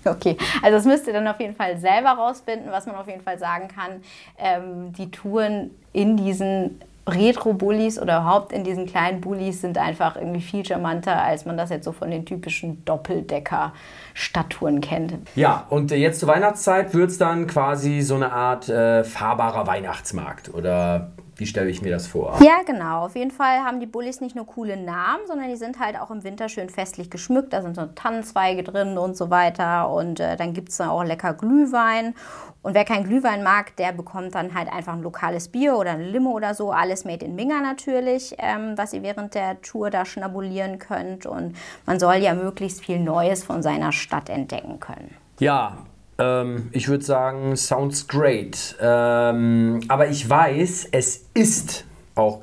Okay, 0.08 0.36
also 0.62 0.76
das 0.76 0.84
müsst 0.84 1.08
ihr 1.08 1.12
dann 1.12 1.26
auf 1.26 1.40
jeden 1.40 1.56
Fall 1.56 1.78
selber 1.78 2.10
rausfinden. 2.10 2.70
Was 2.70 2.86
man 2.86 2.94
auf 2.94 3.08
jeden 3.08 3.22
Fall 3.22 3.40
sagen 3.40 3.66
kann, 3.66 4.02
ähm, 4.38 4.92
die 4.92 5.10
Touren 5.10 5.72
in 5.92 6.16
diesen 6.16 6.80
Retro-Bullies 7.06 8.00
oder 8.00 8.18
überhaupt 8.18 8.52
in 8.52 8.64
diesen 8.64 8.86
kleinen 8.86 9.20
Bullies 9.20 9.60
sind 9.60 9.78
einfach 9.78 10.16
irgendwie 10.16 10.40
viel 10.40 10.64
charmanter, 10.64 11.22
als 11.22 11.44
man 11.44 11.56
das 11.56 11.70
jetzt 11.70 11.84
so 11.84 11.92
von 11.92 12.10
den 12.10 12.26
typischen 12.26 12.84
Doppeldecker-Stadttouren 12.84 14.80
kennt. 14.80 15.14
Ja, 15.36 15.66
und 15.70 15.90
jetzt 15.92 16.20
zur 16.20 16.28
Weihnachtszeit 16.28 16.94
wird 16.94 17.10
es 17.10 17.18
dann 17.18 17.46
quasi 17.46 18.00
so 18.00 18.16
eine 18.16 18.32
Art 18.32 18.68
äh, 18.68 19.04
fahrbarer 19.04 19.66
Weihnachtsmarkt 19.66 20.52
oder 20.52 21.12
wie 21.36 21.46
stelle 21.46 21.68
ich 21.68 21.82
mir 21.82 21.90
das 21.90 22.06
vor? 22.06 22.38
Ja, 22.40 22.62
genau. 22.64 23.04
Auf 23.04 23.14
jeden 23.14 23.30
Fall 23.30 23.58
haben 23.58 23.78
die 23.78 23.86
Bullis 23.86 24.22
nicht 24.22 24.34
nur 24.34 24.46
coole 24.46 24.76
Namen, 24.78 25.26
sondern 25.26 25.48
die 25.48 25.56
sind 25.56 25.78
halt 25.78 26.00
auch 26.00 26.10
im 26.10 26.24
Winter 26.24 26.48
schön 26.48 26.70
festlich 26.70 27.10
geschmückt. 27.10 27.52
Da 27.52 27.60
sind 27.60 27.76
so 27.76 27.84
Tannenzweige 27.86 28.62
drin 28.62 28.96
und 28.96 29.18
so 29.18 29.28
weiter. 29.28 29.90
Und 29.90 30.18
äh, 30.18 30.36
dann 30.36 30.54
gibt 30.54 30.70
es 30.70 30.80
auch 30.80 31.04
lecker 31.04 31.34
Glühwein. 31.34 32.14
Und 32.62 32.74
wer 32.74 32.86
keinen 32.86 33.04
Glühwein 33.04 33.42
mag, 33.42 33.76
der 33.76 33.92
bekommt 33.92 34.34
dann 34.34 34.54
halt 34.54 34.72
einfach 34.72 34.94
ein 34.94 35.02
lokales 35.02 35.48
Bier 35.48 35.76
oder 35.76 35.90
eine 35.90 36.08
Limo 36.08 36.30
oder 36.30 36.54
so. 36.54 36.72
Alles 36.72 37.04
made 37.04 37.24
in 37.24 37.34
Minga 37.34 37.60
natürlich, 37.60 38.34
ähm, 38.38 38.72
was 38.76 38.94
ihr 38.94 39.02
während 39.02 39.34
der 39.34 39.60
Tour 39.60 39.90
da 39.90 40.06
schnabulieren 40.06 40.78
könnt. 40.78 41.26
Und 41.26 41.54
man 41.84 42.00
soll 42.00 42.16
ja 42.16 42.34
möglichst 42.34 42.82
viel 42.82 42.98
Neues 42.98 43.44
von 43.44 43.62
seiner 43.62 43.92
Stadt 43.92 44.30
entdecken 44.30 44.80
können. 44.80 45.14
Ja, 45.38 45.76
ähm, 46.18 46.68
ich 46.72 46.88
würde 46.88 47.04
sagen, 47.04 47.56
sounds 47.56 48.08
great. 48.08 48.76
Ähm, 48.80 49.80
aber 49.88 50.08
ich 50.08 50.28
weiß, 50.28 50.88
es 50.92 51.26
ist 51.34 51.84
auch 52.14 52.40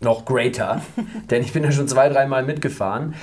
noch 0.00 0.24
greater, 0.24 0.82
denn 1.30 1.42
ich 1.42 1.52
bin 1.52 1.64
ja 1.64 1.72
schon 1.72 1.88
zwei, 1.88 2.08
dreimal 2.08 2.44
mitgefahren. 2.44 3.14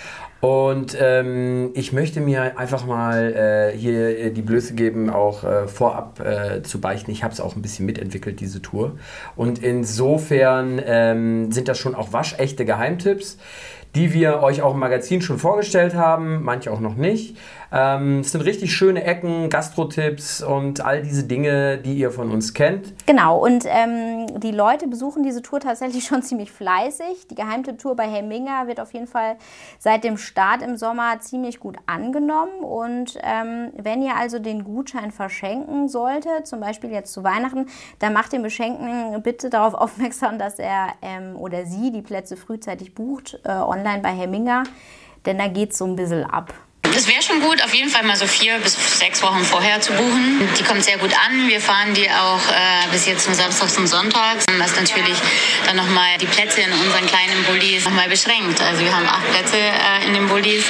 Und 0.42 0.96
ähm, 1.00 1.72
ich 1.74 1.92
möchte 1.92 2.20
mir 2.20 2.60
einfach 2.60 2.86
mal 2.86 3.34
äh, 3.74 3.76
hier 3.76 4.20
äh, 4.20 4.32
die 4.32 4.44
Blöße 4.44 4.76
geben, 4.76 5.10
auch 5.10 5.44
äh, 5.44 5.68
vorab 5.68 6.20
äh, 6.20 6.62
zu 6.62 6.80
beichten. 6.80 7.10
Ich 7.10 7.24
habe 7.24 7.34
es 7.34 7.40
auch 7.40 7.56
ein 7.56 7.64
bisschen 7.64 7.88
mitentwickelt, 7.88 8.40
diese 8.42 8.62
Tour. 8.62 9.00
Und 9.36 9.64
insofern 9.64 10.80
ähm, 10.86 11.52
sind 11.52 11.68
das 11.68 11.80
schon 11.80 11.96
auch 11.96 12.14
waschechte 12.14 12.64
Geheimtipps, 12.64 13.40
die 13.96 14.14
wir 14.14 14.44
euch 14.44 14.62
auch 14.62 14.74
im 14.74 14.80
Magazin 14.80 15.22
schon 15.22 15.40
vorgestellt 15.40 15.96
haben, 15.96 16.44
manche 16.44 16.70
auch 16.70 16.82
noch 16.82 16.96
nicht. 16.96 17.38
Ähm, 17.72 18.20
es 18.20 18.32
sind 18.32 18.42
richtig 18.42 18.76
schöne 18.76 19.04
Ecken, 19.04 19.50
Gastro-Tipps 19.50 20.42
und 20.42 20.82
all 20.82 21.02
diese 21.02 21.24
Dinge, 21.24 21.78
die 21.78 21.94
ihr 21.96 22.12
von 22.12 22.32
uns 22.32 22.54
kennt. 22.54 22.94
Genau, 23.06 23.44
und 23.44 23.66
ähm, 23.68 24.28
die 24.40 24.52
Leute 24.52 24.88
besuchen 24.88 25.24
diese 25.24 25.42
Tour 25.42 25.60
tatsächlich 25.60 26.04
schon 26.08 26.22
ziemlich 26.22 26.52
fleißig. 26.52 27.28
Die 27.30 27.36
Geheimtipp-Tour 27.36 27.96
bei 27.96 28.08
Hemminga 28.08 28.68
wird 28.68 28.80
auf 28.80 28.94
jeden 28.94 29.08
Fall 29.08 29.38
seit 29.80 30.04
dem 30.04 30.18
Start 30.18 30.62
im 30.62 30.78
Sommer 30.78 31.20
ziemlich 31.20 31.60
gut 31.60 31.78
angenommen. 31.86 32.60
Und 32.60 33.18
ähm, 33.24 33.72
wenn 33.78 34.02
ihr 34.02 34.16
also 34.16 34.40
den 34.40 34.64
Gutschein 34.64 35.12
verschenken 35.12 35.88
solltet, 35.88 36.48
zum 36.48 36.60
Beispiel 36.60 36.92
jetzt 36.92 37.14
zu 37.14 37.24
Weihnachten, 37.24 37.68
dann 38.00 38.14
macht 38.14 38.34
den 38.34 38.42
Beschenkten 38.42 39.22
bitte 39.22 39.50
darauf 39.50 39.74
aufmerksam, 39.86 40.40
dass 40.40 40.60
er 40.60 40.90
ähm, 41.02 41.36
oder 41.36 41.66
sie 41.66 41.92
die 41.92 42.02
Plätze 42.02 42.38
frühzeitig 42.38 42.96
bucht, 42.96 43.40
äh, 43.44 43.52
online 43.52 44.02
bei 44.02 44.10
Hemminga, 44.10 44.64
denn 45.26 45.38
da 45.38 45.48
geht 45.48 45.72
es 45.72 45.78
so 45.78 45.86
ein 45.86 45.96
bisschen 45.96 46.24
ab. 46.24 46.54
Es 46.96 47.10
wäre 47.10 47.22
schon 47.22 47.42
gut, 47.42 47.62
auf 47.62 47.74
jeden 47.74 47.90
Fall 47.90 48.04
mal 48.04 48.16
so 48.16 48.26
vier 48.26 48.58
bis 48.60 49.00
sechs 49.00 49.22
Wochen 49.22 49.44
vorher 49.44 49.82
zu 49.82 49.92
buchen. 49.92 50.48
Die 50.58 50.64
kommt 50.64 50.82
sehr 50.82 50.98
gut 50.98 51.12
an. 51.28 51.50
Wir 51.50 51.60
fahren 51.60 51.94
die 51.94 52.10
auch 52.10 52.40
äh, 52.48 52.88
bis 52.90 53.06
jetzt 53.06 53.28
nur 53.28 53.36
Samstags 53.36 53.78
und 53.78 53.88
Sonntags, 53.88 54.46
was 54.58 54.74
natürlich 54.78 55.18
dann 55.66 55.76
nochmal 55.76 56.18
die 56.22 56.26
Plätze 56.26 56.62
in 56.62 56.72
unseren 56.72 57.06
kleinen 57.06 57.44
Bullis 57.50 57.84
nochmal 57.84 58.08
beschränkt. 58.08 58.62
Also 58.62 58.82
wir 58.82 58.96
haben 58.96 59.06
acht 59.08 59.30
Plätze 59.30 59.58
äh, 59.58 60.08
in 60.08 60.14
den 60.14 60.30
Bullis 60.30 60.64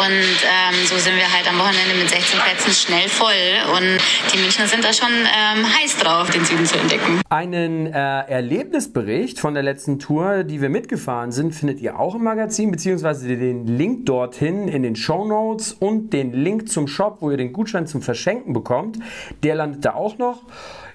und 0.00 0.08
ähm, 0.08 0.86
so 0.86 0.96
sind 0.96 1.16
wir 1.16 1.30
halt 1.30 1.46
am 1.46 1.58
Wochenende 1.58 1.96
mit 2.00 2.08
16 2.08 2.40
Plätzen 2.40 2.72
schnell 2.72 3.08
voll. 3.10 3.28
Und 3.76 3.98
die 4.32 4.38
Münchner 4.38 4.68
sind 4.68 4.82
da 4.82 4.94
schon 4.94 5.12
ähm, 5.12 5.66
heiß 5.66 5.98
drauf, 5.98 6.30
den 6.30 6.46
Süden 6.46 6.64
zu 6.64 6.78
entdecken. 6.78 7.20
Einen 7.28 7.92
äh, 7.92 8.20
Erlebnisbericht 8.22 9.38
von 9.38 9.52
der 9.52 9.62
letzten 9.62 9.98
Tour, 9.98 10.44
die 10.44 10.62
wir 10.62 10.70
mitgefahren 10.70 11.30
sind, 11.30 11.54
findet 11.54 11.80
ihr 11.80 11.98
auch 12.00 12.14
im 12.14 12.24
Magazin, 12.24 12.70
beziehungsweise 12.70 13.28
den 13.28 13.66
Link 13.66 14.06
dorthin 14.06 14.68
in 14.68 14.82
den 14.82 14.96
Show 14.96 15.26
Notes 15.26 15.57
Notes 15.58 15.72
und 15.72 16.12
den 16.12 16.32
Link 16.32 16.68
zum 16.68 16.86
Shop, 16.86 17.18
wo 17.20 17.30
ihr 17.30 17.36
den 17.36 17.52
Gutschein 17.52 17.86
zum 17.86 18.00
Verschenken 18.00 18.52
bekommt. 18.52 18.98
Der 19.42 19.56
landet 19.56 19.84
da 19.84 19.94
auch 19.94 20.18
noch. 20.18 20.42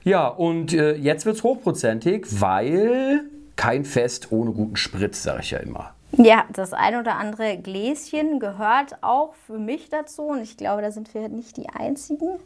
Ja, 0.04 0.28
und 0.28 0.74
äh, 0.74 0.96
jetzt 0.96 1.26
wird 1.26 1.38
es 1.38 1.44
hochprozentig, 1.44 2.26
weil 2.42 3.26
kein 3.56 3.86
Fest 3.86 4.32
ohne 4.32 4.52
guten 4.52 4.76
Sprit, 4.76 5.16
sage 5.16 5.42
ich 5.42 5.52
ja 5.52 5.60
immer. 5.60 5.94
Ja, 6.18 6.46
das 6.54 6.74
ein 6.74 6.96
oder 6.96 7.18
andere 7.18 7.58
Gläschen 7.58 8.40
gehört 8.40 9.02
auch 9.02 9.34
für 9.34 9.58
mich 9.58 9.90
dazu 9.90 10.24
und 10.24 10.42
ich 10.42 10.58
glaube, 10.58 10.84
da 10.84 10.92
sind 10.92 11.12
wir 11.16 11.28
nicht 11.28 11.58
die 11.58 11.70
Einzigen. 11.70 12.38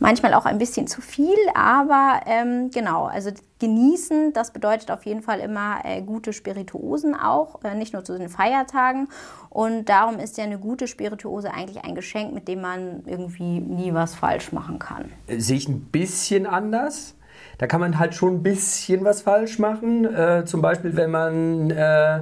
Manchmal 0.00 0.34
auch 0.34 0.44
ein 0.44 0.58
bisschen 0.58 0.88
zu 0.88 1.00
viel, 1.00 1.36
aber 1.54 2.22
ähm, 2.26 2.72
genau, 2.72 3.04
also 3.04 3.30
genießen, 3.60 4.32
das 4.32 4.52
bedeutet 4.52 4.90
auf 4.90 5.06
jeden 5.06 5.22
Fall 5.22 5.38
immer 5.38 5.84
äh, 5.84 6.02
gute 6.02 6.32
Spirituosen 6.32 7.14
auch, 7.14 7.62
äh, 7.62 7.76
nicht 7.76 7.92
nur 7.92 8.02
zu 8.02 8.18
den 8.18 8.28
Feiertagen 8.28 9.08
und 9.50 9.88
darum 9.88 10.18
ist 10.18 10.36
ja 10.36 10.42
eine 10.42 10.58
gute 10.58 10.88
Spirituose 10.88 11.54
eigentlich 11.54 11.84
ein 11.84 11.94
Geschenk, 11.94 12.34
mit 12.34 12.48
dem 12.48 12.60
man 12.60 13.04
irgendwie 13.06 13.60
nie 13.60 13.94
was 13.94 14.16
falsch 14.16 14.50
machen 14.50 14.80
kann. 14.80 15.12
Äh, 15.28 15.38
sehe 15.38 15.58
ich 15.58 15.68
ein 15.68 15.82
bisschen 15.92 16.44
anders? 16.44 17.14
Da 17.58 17.66
kann 17.66 17.80
man 17.80 17.98
halt 17.98 18.14
schon 18.14 18.36
ein 18.36 18.42
bisschen 18.42 19.04
was 19.04 19.22
falsch 19.22 19.58
machen. 19.58 20.04
Äh, 20.04 20.44
zum 20.44 20.62
Beispiel, 20.62 20.96
wenn 20.96 21.10
man 21.10 21.70
äh, 21.70 22.20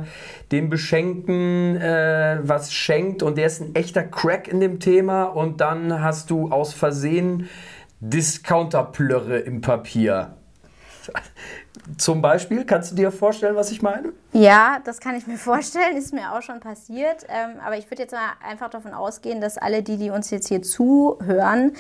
dem 0.53 0.69
Beschenkten 0.69 1.77
äh, 1.77 2.39
was 2.43 2.73
schenkt 2.73 3.23
und 3.23 3.39
der 3.39 3.47
ist 3.47 3.61
ein 3.61 3.75
echter 3.75 4.03
Crack 4.03 4.49
in 4.49 4.61
dem 4.61 4.81
Thema 4.81 5.25
und 5.25 5.61
dann 5.61 6.03
hast 6.03 6.31
du 6.31 6.51
aus 6.51 6.75
Versehen 6.75 7.49
Discounterplörre 8.01 9.39
im 9.39 9.61
Papier. 9.61 10.35
Zum 11.97 12.23
Beispiel, 12.23 12.65
kannst 12.65 12.93
du 12.93 12.97
dir 12.97 13.11
vorstellen, 13.11 13.57
was 13.57 13.71
ich 13.71 13.83
meine? 13.83 14.13
Ja, 14.33 14.79
das 14.85 15.01
kann 15.01 15.17
ich 15.17 15.27
mir 15.27 15.37
vorstellen, 15.37 15.97
ist 15.97 16.13
mir 16.13 16.33
auch 16.33 16.43
schon 16.43 16.61
passiert. 16.61 17.27
Ähm, 17.29 17.61
aber 17.65 17.79
ich 17.79 17.91
würde 17.91 18.03
jetzt 18.03 18.13
mal 18.13 18.33
einfach 18.47 18.71
davon 18.71 18.93
ausgehen, 18.93 19.41
dass 19.41 19.59
alle 19.59 19.83
die, 19.83 19.97
die 19.97 20.11
uns 20.11 20.31
jetzt 20.31 20.49
hier 20.49 20.63
zuhören, 20.63 21.73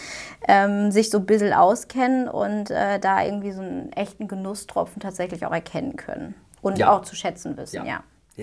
ähm, 0.48 0.90
sich 0.90 1.10
so 1.10 1.18
ein 1.18 1.26
bisschen 1.26 1.52
auskennen 1.52 2.28
und 2.28 2.70
äh, 2.70 2.98
da 2.98 3.22
irgendwie 3.24 3.52
so 3.52 3.60
einen 3.60 3.92
echten 3.92 4.28
Genusstropfen 4.28 5.00
tatsächlich 5.00 5.46
auch 5.46 5.52
erkennen 5.52 5.96
können 5.96 6.34
und 6.62 6.78
ja. 6.78 6.92
auch 6.92 7.02
zu 7.02 7.14
schätzen 7.14 7.56
wissen, 7.56 7.76
ja. 7.76 7.84
ja. 7.84 8.02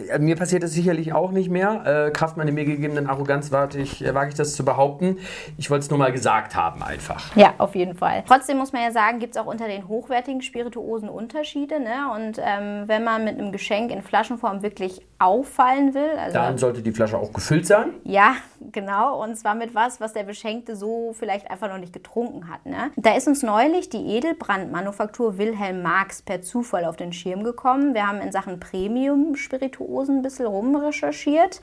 Äh, 0.10 0.20
mir 0.20 0.36
passiert 0.36 0.64
das 0.64 0.72
sicherlich 0.72 1.14
auch 1.14 1.32
nicht 1.32 1.50
mehr. 1.50 2.08
Äh, 2.08 2.12
Kraft 2.12 2.38
meiner 2.38 2.52
mir 2.52 2.66
gegebenen 2.66 3.08
Arroganz 3.08 3.52
wage 3.52 3.80
ich, 3.80 4.04
äh, 4.04 4.14
wage 4.14 4.30
ich 4.30 4.36
das 4.36 4.56
zu 4.56 4.64
behaupten. 4.64 5.18
Ich 5.58 5.70
wollte 5.70 5.84
es 5.84 5.90
nur 5.90 6.00
mal 6.00 6.12
gesagt 6.12 6.56
haben 6.56 6.84
einfach. 6.84 7.36
Ja, 7.36 7.54
auf 7.58 7.76
jeden 7.76 7.96
Fall. 7.96 8.24
Trotzdem 8.28 8.58
muss 8.58 8.74
man 8.74 8.84
ja 8.84 8.92
sagen, 8.92 9.20
gibt 9.20 9.36
es 9.36 9.42
auch 9.42 9.48
unter 9.48 9.68
den 9.68 9.88
hochwertigen 9.88 10.42
Spirituosen 10.42 11.10
Unterschiede. 11.10 11.80
Ne? 11.80 12.12
Und 12.14 12.40
ähm, 12.40 12.84
wenn 12.88 13.04
man 13.04 13.24
mit 13.24 13.40
einem 13.40 13.52
Geschenk 13.52 13.92
in 13.92 14.02
Flaschenform 14.02 14.62
wirklich 14.62 15.02
auffallen 15.20 15.96
will. 15.96 16.12
Also, 16.20 16.34
Dann 16.34 16.58
sollte 16.58 16.82
die 16.82 16.92
Flasche 16.92 17.18
auch 17.18 17.34
gefüllt 17.34 17.66
sein. 17.66 17.94
Ja, 18.04 18.36
genau. 18.72 19.24
Und 19.24 19.36
zwar 19.36 19.56
mit 19.56 19.74
was, 19.74 20.00
was 20.00 20.14
der 20.14 20.24
Beschenkte 20.24 20.76
so 20.76 21.14
vielleicht 21.18 21.50
einfach 21.50 21.70
noch 21.70 21.80
nicht 21.80 21.94
getrunken 21.94 22.50
hat. 22.50 22.66
Ne? 22.66 22.92
Da 22.98 23.16
ist 23.16 23.28
uns 23.28 23.42
neulich 23.42 23.90
die 23.90 24.06
Edelbrandmanufaktur 24.16 25.40
Wilhelm 25.40 25.82
Marx 25.82 26.22
per 26.22 26.42
Zufall 26.44 26.86
auf 26.86 26.98
den 26.98 27.14
Schirm 27.14 27.44
gekommen. 27.44 27.96
Wir 27.96 28.08
haben 28.08 28.22
in 28.22 28.32
Sachen 28.32 28.60
Premium-Spirituosen 28.60 29.87
ein 29.88 30.22
bisschen 30.22 30.46
rumrecherchiert. 30.46 31.62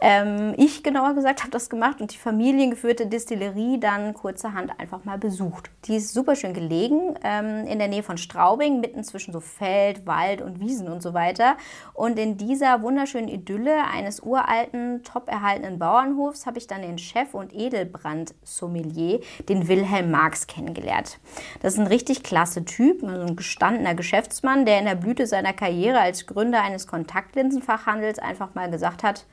Ähm, 0.00 0.54
ich 0.56 0.82
genauer 0.82 1.14
gesagt 1.14 1.40
habe 1.40 1.50
das 1.50 1.70
gemacht 1.70 2.00
und 2.00 2.12
die 2.12 2.18
familiengeführte 2.18 3.06
Distillerie 3.06 3.78
dann 3.78 4.14
kurzerhand 4.14 4.78
einfach 4.78 5.04
mal 5.04 5.18
besucht. 5.18 5.70
Die 5.84 5.96
ist 5.96 6.12
super 6.12 6.36
schön 6.36 6.54
gelegen, 6.54 7.14
ähm, 7.22 7.66
in 7.66 7.78
der 7.78 7.88
Nähe 7.88 8.02
von 8.02 8.18
Straubing, 8.18 8.80
mitten 8.80 9.04
zwischen 9.04 9.32
so 9.32 9.40
Feld, 9.40 10.06
Wald 10.06 10.42
und 10.42 10.60
Wiesen 10.60 10.88
und 10.88 11.02
so 11.02 11.14
weiter. 11.14 11.56
Und 11.94 12.18
in 12.18 12.36
dieser 12.36 12.82
wunderschönen 12.82 13.28
Idylle 13.28 13.84
eines 13.84 14.20
uralten, 14.20 15.02
top 15.04 15.28
erhaltenen 15.28 15.78
Bauernhofs 15.78 16.46
habe 16.46 16.58
ich 16.58 16.66
dann 16.66 16.82
den 16.82 16.98
Chef 16.98 17.34
und 17.34 17.54
Edelbrand-Sommelier, 17.54 19.20
den 19.48 19.68
Wilhelm 19.68 20.10
Marx, 20.10 20.46
kennengelernt. 20.46 21.18
Das 21.60 21.74
ist 21.74 21.80
ein 21.80 21.86
richtig 21.86 22.22
klasse 22.22 22.64
Typ, 22.64 23.02
ein 23.02 23.36
gestandener 23.36 23.94
Geschäftsmann, 23.94 24.66
der 24.66 24.78
in 24.78 24.84
der 24.84 24.94
Blüte 24.96 25.26
seiner 25.26 25.52
Karriere 25.52 26.00
als 26.00 26.26
Gründer 26.26 26.62
eines 26.62 26.86
Kontaktlinsenfachhandels 27.62 28.18
einfach 28.18 28.54
mal 28.54 28.70
gesagt 28.70 29.02
hat, 29.02 29.24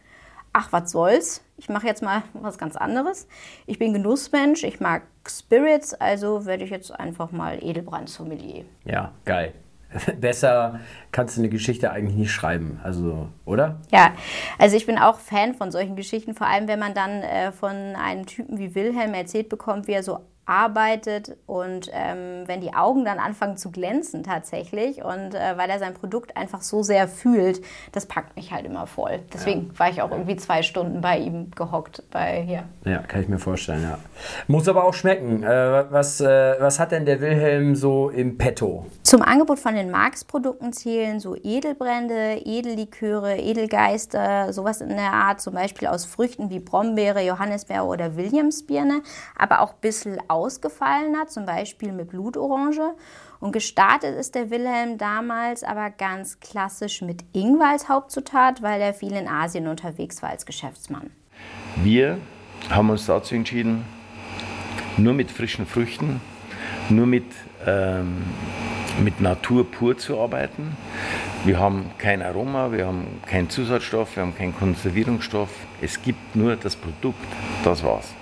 ach, 0.53 0.71
was 0.71 0.91
soll's, 0.91 1.43
ich 1.57 1.69
mache 1.69 1.87
jetzt 1.87 2.01
mal 2.01 2.23
was 2.33 2.57
ganz 2.57 2.75
anderes. 2.75 3.27
Ich 3.65 3.79
bin 3.79 3.93
Genussmensch, 3.93 4.63
ich 4.63 4.79
mag 4.79 5.03
Spirits, 5.27 5.93
also 5.93 6.45
werde 6.45 6.63
ich 6.63 6.71
jetzt 6.71 6.91
einfach 6.91 7.31
mal 7.31 7.59
Edelbrand-Sommelier. 7.61 8.65
Ja, 8.85 9.11
geil. 9.25 9.53
Besser 10.19 10.79
kannst 11.11 11.37
du 11.37 11.41
eine 11.41 11.49
Geschichte 11.49 11.91
eigentlich 11.91 12.15
nicht 12.15 12.31
schreiben, 12.31 12.79
also, 12.83 13.27
oder? 13.45 13.79
Ja, 13.91 14.13
also 14.59 14.75
ich 14.75 14.85
bin 14.85 14.99
auch 14.99 15.19
Fan 15.19 15.55
von 15.55 15.71
solchen 15.71 15.95
Geschichten, 15.95 16.35
vor 16.35 16.47
allem 16.47 16.67
wenn 16.67 16.79
man 16.79 16.93
dann 16.93 17.23
äh, 17.23 17.51
von 17.51 17.71
einem 17.71 18.27
Typen 18.27 18.59
wie 18.59 18.75
Wilhelm 18.75 19.15
erzählt 19.15 19.49
bekommt, 19.49 19.87
wie 19.87 19.93
er 19.93 20.03
so 20.03 20.19
arbeitet 20.49 21.37
und 21.45 21.91
ähm, 21.93 22.43
wenn 22.47 22.59
die 22.59 22.73
Augen 22.73 23.05
dann 23.05 23.19
anfangen 23.19 23.55
zu 23.55 23.71
glänzen 23.71 24.23
tatsächlich 24.23 25.03
und 25.03 25.35
äh, 25.35 25.57
weil 25.57 25.69
er 25.69 25.77
sein 25.77 25.93
Produkt 25.93 26.35
einfach 26.35 26.61
so 26.61 26.81
sehr 26.81 27.07
fühlt, 27.07 27.61
das 27.91 28.07
packt 28.07 28.35
mich 28.35 28.51
halt 28.51 28.65
immer 28.65 28.87
voll. 28.87 29.19
Deswegen 29.31 29.67
ja. 29.71 29.79
war 29.79 29.89
ich 29.89 30.01
auch 30.01 30.09
irgendwie 30.09 30.35
zwei 30.37 30.63
Stunden 30.63 31.01
bei 31.01 31.19
ihm 31.19 31.51
gehockt 31.51 32.03
bei 32.09 32.41
hier. 32.41 32.63
Ja, 32.83 32.97
kann 32.99 33.21
ich 33.21 33.27
mir 33.27 33.37
vorstellen, 33.37 33.83
ja. 33.83 33.99
Muss 34.47 34.67
aber 34.67 34.85
auch 34.85 34.93
schmecken. 34.93 35.43
Äh, 35.43 35.85
was, 35.91 36.19
äh, 36.19 36.55
was 36.59 36.79
hat 36.79 36.91
denn 36.91 37.05
der 37.05 37.21
Wilhelm 37.21 37.75
so 37.75 38.09
im 38.09 38.37
Petto? 38.37 38.87
Zum 39.03 39.21
Angebot 39.21 39.59
von 39.59 39.75
den 39.75 39.91
Marx-Produkten 39.91 40.73
zählen 40.73 41.19
so 41.19 41.35
Edelbrände, 41.35 42.41
Edelliköre, 42.43 43.37
Edelgeister, 43.37 44.51
sowas 44.51 44.81
in 44.81 44.89
der 44.89 45.13
Art, 45.13 45.41
zum 45.41 45.53
Beispiel 45.53 45.87
aus 45.87 46.05
Früchten 46.05 46.49
wie 46.49 46.59
Brombeere, 46.59 47.21
Johannisbeere 47.21 47.83
oder 47.83 48.15
Williamsbirne, 48.15 49.01
aber 49.37 49.61
auch 49.61 49.73
ein 49.73 49.81
bisschen 49.81 50.17
ausgefallener, 50.39 51.27
zum 51.27 51.45
Beispiel 51.45 51.91
mit 51.91 52.09
Blutorange. 52.09 52.95
Und 53.39 53.51
gestartet 53.51 54.17
ist 54.17 54.35
der 54.35 54.49
Wilhelm 54.49 54.97
damals 54.97 55.63
aber 55.63 55.89
ganz 55.89 56.39
klassisch 56.39 57.01
mit 57.01 57.23
Ingwer 57.33 57.69
als 57.69 57.87
Hauptzutat, 57.87 58.61
weil 58.61 58.81
er 58.81 58.93
viel 58.93 59.13
in 59.13 59.27
Asien 59.27 59.67
unterwegs 59.67 60.21
war 60.21 60.29
als 60.29 60.45
Geschäftsmann. 60.45 61.11
Wir 61.77 62.17
haben 62.69 62.89
uns 62.89 63.05
dazu 63.05 63.35
entschieden, 63.35 63.85
nur 64.97 65.13
mit 65.13 65.31
frischen 65.31 65.65
Früchten, 65.65 66.21
nur 66.89 67.05
mit, 67.05 67.25
ähm, 67.65 68.23
mit 69.03 69.21
Natur 69.21 69.69
pur 69.69 69.97
zu 69.97 70.19
arbeiten. 70.19 70.75
Wir 71.45 71.57
haben 71.57 71.91
kein 71.97 72.21
Aroma, 72.21 72.71
wir 72.73 72.85
haben 72.85 73.21
keinen 73.25 73.49
Zusatzstoff, 73.49 74.17
wir 74.17 74.23
haben 74.23 74.35
keinen 74.35 74.55
Konservierungsstoff. 74.55 75.49
Es 75.81 76.01
gibt 76.01 76.35
nur 76.35 76.57
das 76.57 76.75
Produkt, 76.75 77.25
das 77.63 77.83
war's. 77.83 78.13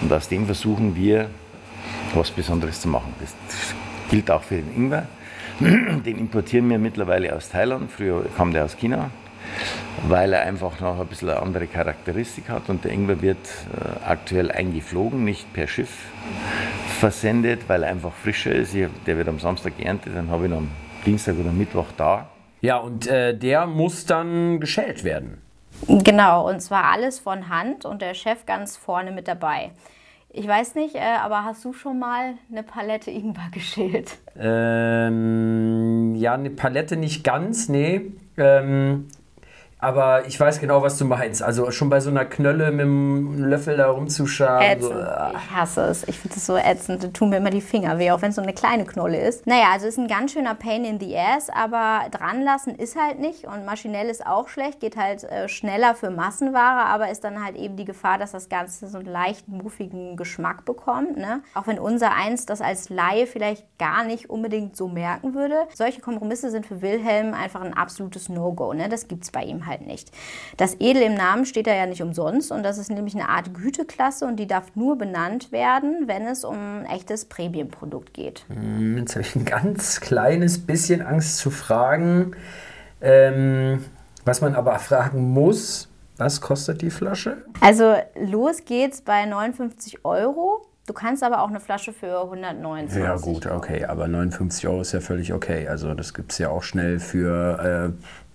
Und 0.00 0.12
aus 0.12 0.28
dem 0.28 0.46
versuchen 0.46 0.94
wir 0.94 1.30
was 2.14 2.30
Besonderes 2.30 2.80
zu 2.80 2.88
machen. 2.88 3.14
Das 3.20 3.34
gilt 4.10 4.30
auch 4.30 4.42
für 4.42 4.56
den 4.56 4.74
Ingwer. 4.74 5.06
Den 5.60 6.18
importieren 6.18 6.70
wir 6.70 6.78
mittlerweile 6.78 7.34
aus 7.36 7.50
Thailand. 7.50 7.90
Früher 7.90 8.24
kam 8.36 8.52
der 8.52 8.64
aus 8.64 8.76
China, 8.76 9.10
weil 10.08 10.32
er 10.32 10.42
einfach 10.42 10.80
noch 10.80 10.98
ein 10.98 11.06
bisschen 11.06 11.28
eine 11.28 11.40
andere 11.40 11.66
Charakteristik 11.66 12.48
hat. 12.48 12.68
Und 12.68 12.84
der 12.84 12.92
Ingwer 12.92 13.20
wird 13.20 13.36
äh, 13.36 14.08
aktuell 14.08 14.50
eingeflogen, 14.50 15.22
nicht 15.22 15.52
per 15.52 15.66
Schiff 15.66 15.90
versendet, 16.98 17.68
weil 17.68 17.82
er 17.82 17.90
einfach 17.90 18.12
frischer 18.12 18.52
ist. 18.52 18.74
Der 18.74 19.18
wird 19.18 19.28
am 19.28 19.38
Samstag 19.38 19.76
geerntet, 19.76 20.14
dann 20.16 20.30
habe 20.30 20.46
ich 20.46 20.50
ihn 20.50 20.56
am 20.56 20.70
Dienstag 21.04 21.36
oder 21.38 21.52
Mittwoch 21.52 21.88
da. 21.96 22.28
Ja, 22.62 22.78
und 22.78 23.06
äh, 23.06 23.36
der 23.36 23.66
muss 23.66 24.06
dann 24.06 24.60
geschält 24.60 25.04
werden. 25.04 25.42
Genau, 25.88 26.48
und 26.48 26.60
zwar 26.60 26.84
alles 26.84 27.18
von 27.18 27.48
Hand 27.48 27.84
und 27.84 28.02
der 28.02 28.14
Chef 28.14 28.44
ganz 28.44 28.76
vorne 28.76 29.12
mit 29.12 29.28
dabei. 29.28 29.70
Ich 30.32 30.46
weiß 30.46 30.76
nicht, 30.76 30.94
äh, 30.94 31.16
aber 31.20 31.44
hast 31.44 31.64
du 31.64 31.72
schon 31.72 31.98
mal 31.98 32.34
eine 32.50 32.62
Palette 32.62 33.10
Ingwer 33.10 33.48
geschält? 33.52 34.18
Ähm, 34.36 36.14
ja, 36.14 36.34
eine 36.34 36.50
Palette 36.50 36.96
nicht 36.96 37.24
ganz, 37.24 37.68
nee. 37.68 38.12
Ähm, 38.36 39.08
aber 39.80 40.26
ich 40.26 40.38
weiß 40.38 40.60
genau, 40.60 40.82
was 40.82 40.98
du 40.98 41.04
meinst. 41.04 41.42
Also 41.42 41.70
schon 41.70 41.88
bei 41.88 42.00
so 42.00 42.10
einer 42.10 42.24
Knölle 42.24 42.70
mit 42.70 42.80
dem 42.80 43.44
Löffel 43.44 43.76
da 43.76 43.90
rumzuschaben. 43.90 44.62
Ätzend. 44.66 44.92
So, 44.92 45.00
ah. 45.00 45.32
ich 45.34 45.50
hasse 45.50 45.82
es. 45.82 46.06
Ich 46.06 46.18
finde 46.18 46.36
es 46.36 46.46
so 46.46 46.56
ätzend. 46.56 47.02
Da 47.02 47.08
tun 47.08 47.30
mir 47.30 47.38
immer 47.38 47.50
die 47.50 47.60
Finger 47.60 47.98
weh, 47.98 48.10
auch 48.10 48.20
wenn 48.22 48.30
es 48.30 48.36
so 48.36 48.42
eine 48.42 48.52
kleine 48.52 48.84
Knolle 48.84 49.20
ist. 49.20 49.46
Naja, 49.46 49.66
also 49.72 49.86
ist 49.86 49.98
ein 49.98 50.08
ganz 50.08 50.32
schöner 50.32 50.54
Pain 50.54 50.84
in 50.84 51.00
the 51.00 51.16
ass, 51.16 51.48
aber 51.48 52.08
dranlassen 52.10 52.74
ist 52.74 52.96
halt 52.96 53.20
nicht. 53.20 53.46
Und 53.46 53.64
maschinell 53.64 54.08
ist 54.08 54.26
auch 54.26 54.48
schlecht, 54.48 54.80
geht 54.80 54.96
halt 54.96 55.24
äh, 55.24 55.48
schneller 55.48 55.94
für 55.94 56.10
Massenware, 56.10 56.86
aber 56.86 57.10
ist 57.10 57.24
dann 57.24 57.42
halt 57.42 57.56
eben 57.56 57.76
die 57.76 57.84
Gefahr, 57.84 58.18
dass 58.18 58.32
das 58.32 58.48
Ganze 58.48 58.86
so 58.88 58.98
einen 58.98 59.06
leicht 59.06 59.48
muffigen 59.48 60.16
Geschmack 60.16 60.64
bekommt. 60.64 61.16
Ne? 61.16 61.42
Auch 61.54 61.66
wenn 61.66 61.78
unser 61.78 62.14
eins 62.14 62.44
das 62.44 62.60
als 62.60 62.90
Laie 62.90 63.26
vielleicht 63.26 63.78
gar 63.78 64.04
nicht 64.04 64.28
unbedingt 64.28 64.76
so 64.76 64.88
merken 64.88 65.34
würde. 65.34 65.66
Solche 65.74 66.00
Kompromisse 66.00 66.50
sind 66.50 66.66
für 66.66 66.82
Wilhelm 66.82 67.32
einfach 67.32 67.62
ein 67.62 67.74
absolutes 67.74 68.28
No-Go. 68.28 68.74
Ne? 68.74 68.88
Das 68.88 69.08
gibt 69.08 69.24
es 69.24 69.30
bei 69.30 69.42
ihm 69.42 69.66
halt 69.66 69.69
halt 69.70 69.86
nicht. 69.86 70.10
Das 70.58 70.76
Edel 70.80 71.02
im 71.02 71.14
Namen 71.14 71.46
steht 71.46 71.66
da 71.66 71.74
ja 71.74 71.86
nicht 71.86 72.02
umsonst 72.02 72.52
und 72.52 72.62
das 72.62 72.76
ist 72.76 72.90
nämlich 72.90 73.14
eine 73.14 73.30
Art 73.30 73.54
Güteklasse 73.54 74.26
und 74.26 74.36
die 74.36 74.46
darf 74.46 74.74
nur 74.74 74.98
benannt 74.98 75.52
werden, 75.52 76.06
wenn 76.06 76.26
es 76.26 76.44
um 76.44 76.80
ein 76.80 76.86
echtes 76.86 77.24
Premium-Produkt 77.24 78.12
geht. 78.12 78.44
Hm, 78.48 78.98
jetzt 78.98 79.14
habe 79.14 79.22
ich 79.22 79.34
ein 79.34 79.46
ganz 79.46 80.00
kleines 80.00 80.66
bisschen 80.66 81.00
Angst 81.00 81.38
zu 81.38 81.50
fragen. 81.50 82.32
Ähm, 83.00 83.84
was 84.24 84.42
man 84.42 84.54
aber 84.54 84.78
fragen 84.78 85.30
muss, 85.30 85.88
was 86.16 86.40
kostet 86.42 86.82
die 86.82 86.90
Flasche? 86.90 87.38
Also 87.60 87.94
los 88.14 88.64
geht's 88.66 89.00
bei 89.00 89.24
59 89.24 90.04
Euro. 90.04 90.66
Du 90.86 90.92
kannst 90.92 91.22
aber 91.22 91.42
auch 91.42 91.48
eine 91.48 91.60
Flasche 91.60 91.92
für 91.92 92.22
129. 92.22 93.02
Ja 93.02 93.16
gut, 93.16 93.46
okay, 93.46 93.84
aber 93.84 94.08
59 94.08 94.66
Euro 94.66 94.80
ist 94.80 94.92
ja 94.92 95.00
völlig 95.00 95.32
okay. 95.32 95.68
Also 95.68 95.94
das 95.94 96.14
gibt 96.14 96.32
es 96.32 96.38
ja 96.38 96.50
auch 96.50 96.62
schnell 96.62 96.98
für 96.98 97.94
äh, 97.96 98.29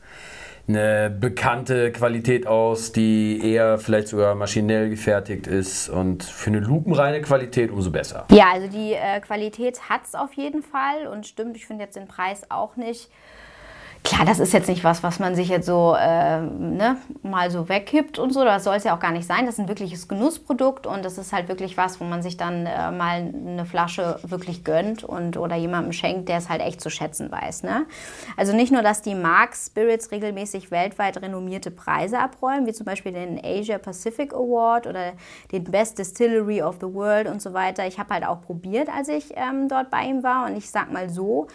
eine 0.67 1.10
bekannte 1.10 1.91
Qualität 1.91 2.47
aus, 2.47 2.91
die 2.91 3.39
eher 3.43 3.78
vielleicht 3.78 4.08
sogar 4.08 4.34
maschinell 4.36 4.89
gefertigt 4.89 5.47
ist 5.47 5.89
und 5.89 6.23
für 6.23 6.49
eine 6.49 6.60
lupenreine 6.60 7.21
Qualität 7.21 7.71
umso 7.71 7.91
besser. 7.91 8.25
Ja, 8.32 8.51
also 8.54 8.67
die 8.67 8.93
äh, 8.93 9.19
Qualität 9.21 9.89
hat 9.89 10.06
es 10.06 10.15
auf 10.15 10.34
jeden 10.34 10.63
Fall 10.63 11.08
und 11.12 11.28
stimmt, 11.28 11.56
ich 11.56 11.67
finde 11.67 11.84
jetzt 11.84 11.95
den 11.95 12.08
Preis 12.08 12.49
auch 12.49 12.75
nicht 12.75 13.10
Klar, 14.05 14.23
das 14.23 14.37
ist 14.39 14.53
jetzt 14.53 14.69
nicht 14.69 14.83
was, 14.83 15.01
was 15.01 15.17
man 15.17 15.33
sich 15.33 15.49
jetzt 15.49 15.65
so 15.65 15.95
äh, 15.99 16.39
ne, 16.39 16.97
mal 17.23 17.49
so 17.49 17.67
wegkippt 17.67 18.19
und 18.19 18.31
so. 18.31 18.43
Das 18.43 18.63
soll 18.63 18.75
es 18.75 18.83
ja 18.83 18.95
auch 18.95 18.99
gar 18.99 19.11
nicht 19.11 19.25
sein. 19.25 19.47
Das 19.47 19.55
ist 19.55 19.59
ein 19.59 19.67
wirkliches 19.67 20.07
Genussprodukt 20.07 20.85
und 20.85 21.03
das 21.03 21.17
ist 21.17 21.33
halt 21.33 21.47
wirklich 21.47 21.75
was, 21.75 21.99
wo 21.99 22.03
man 22.03 22.21
sich 22.21 22.37
dann 22.37 22.67
äh, 22.67 22.91
mal 22.91 23.33
eine 23.33 23.65
Flasche 23.65 24.19
wirklich 24.21 24.63
gönnt 24.63 25.03
und 25.03 25.37
oder 25.37 25.55
jemandem 25.55 25.91
schenkt, 25.91 26.29
der 26.29 26.37
es 26.37 26.49
halt 26.49 26.61
echt 26.61 26.81
zu 26.81 26.91
schätzen 26.91 27.31
weiß. 27.31 27.63
Ne? 27.63 27.87
Also 28.37 28.55
nicht 28.55 28.71
nur, 28.71 28.83
dass 28.83 29.01
die 29.01 29.15
Mark 29.15 29.55
Spirits 29.55 30.11
regelmäßig 30.11 30.69
weltweit 30.69 31.19
renommierte 31.19 31.71
Preise 31.71 32.19
abräumen, 32.19 32.67
wie 32.67 32.73
zum 32.73 32.85
Beispiel 32.85 33.11
den 33.11 33.41
Asia 33.43 33.79
Pacific 33.79 34.35
Award 34.35 34.85
oder 34.85 35.13
den 35.51 35.63
Best 35.63 35.97
Distillery 35.97 36.61
of 36.61 36.75
the 36.79 36.93
World 36.93 37.27
und 37.27 37.41
so 37.41 37.53
weiter. 37.53 37.87
Ich 37.87 37.97
habe 37.97 38.13
halt 38.13 38.27
auch 38.27 38.43
probiert, 38.43 38.87
als 38.87 39.07
ich 39.07 39.33
ähm, 39.35 39.67
dort 39.67 39.89
bei 39.89 40.03
ihm 40.03 40.21
war 40.21 40.45
und 40.45 40.55
ich 40.55 40.69
sag 40.69 40.93
mal 40.93 41.09
so, 41.09 41.47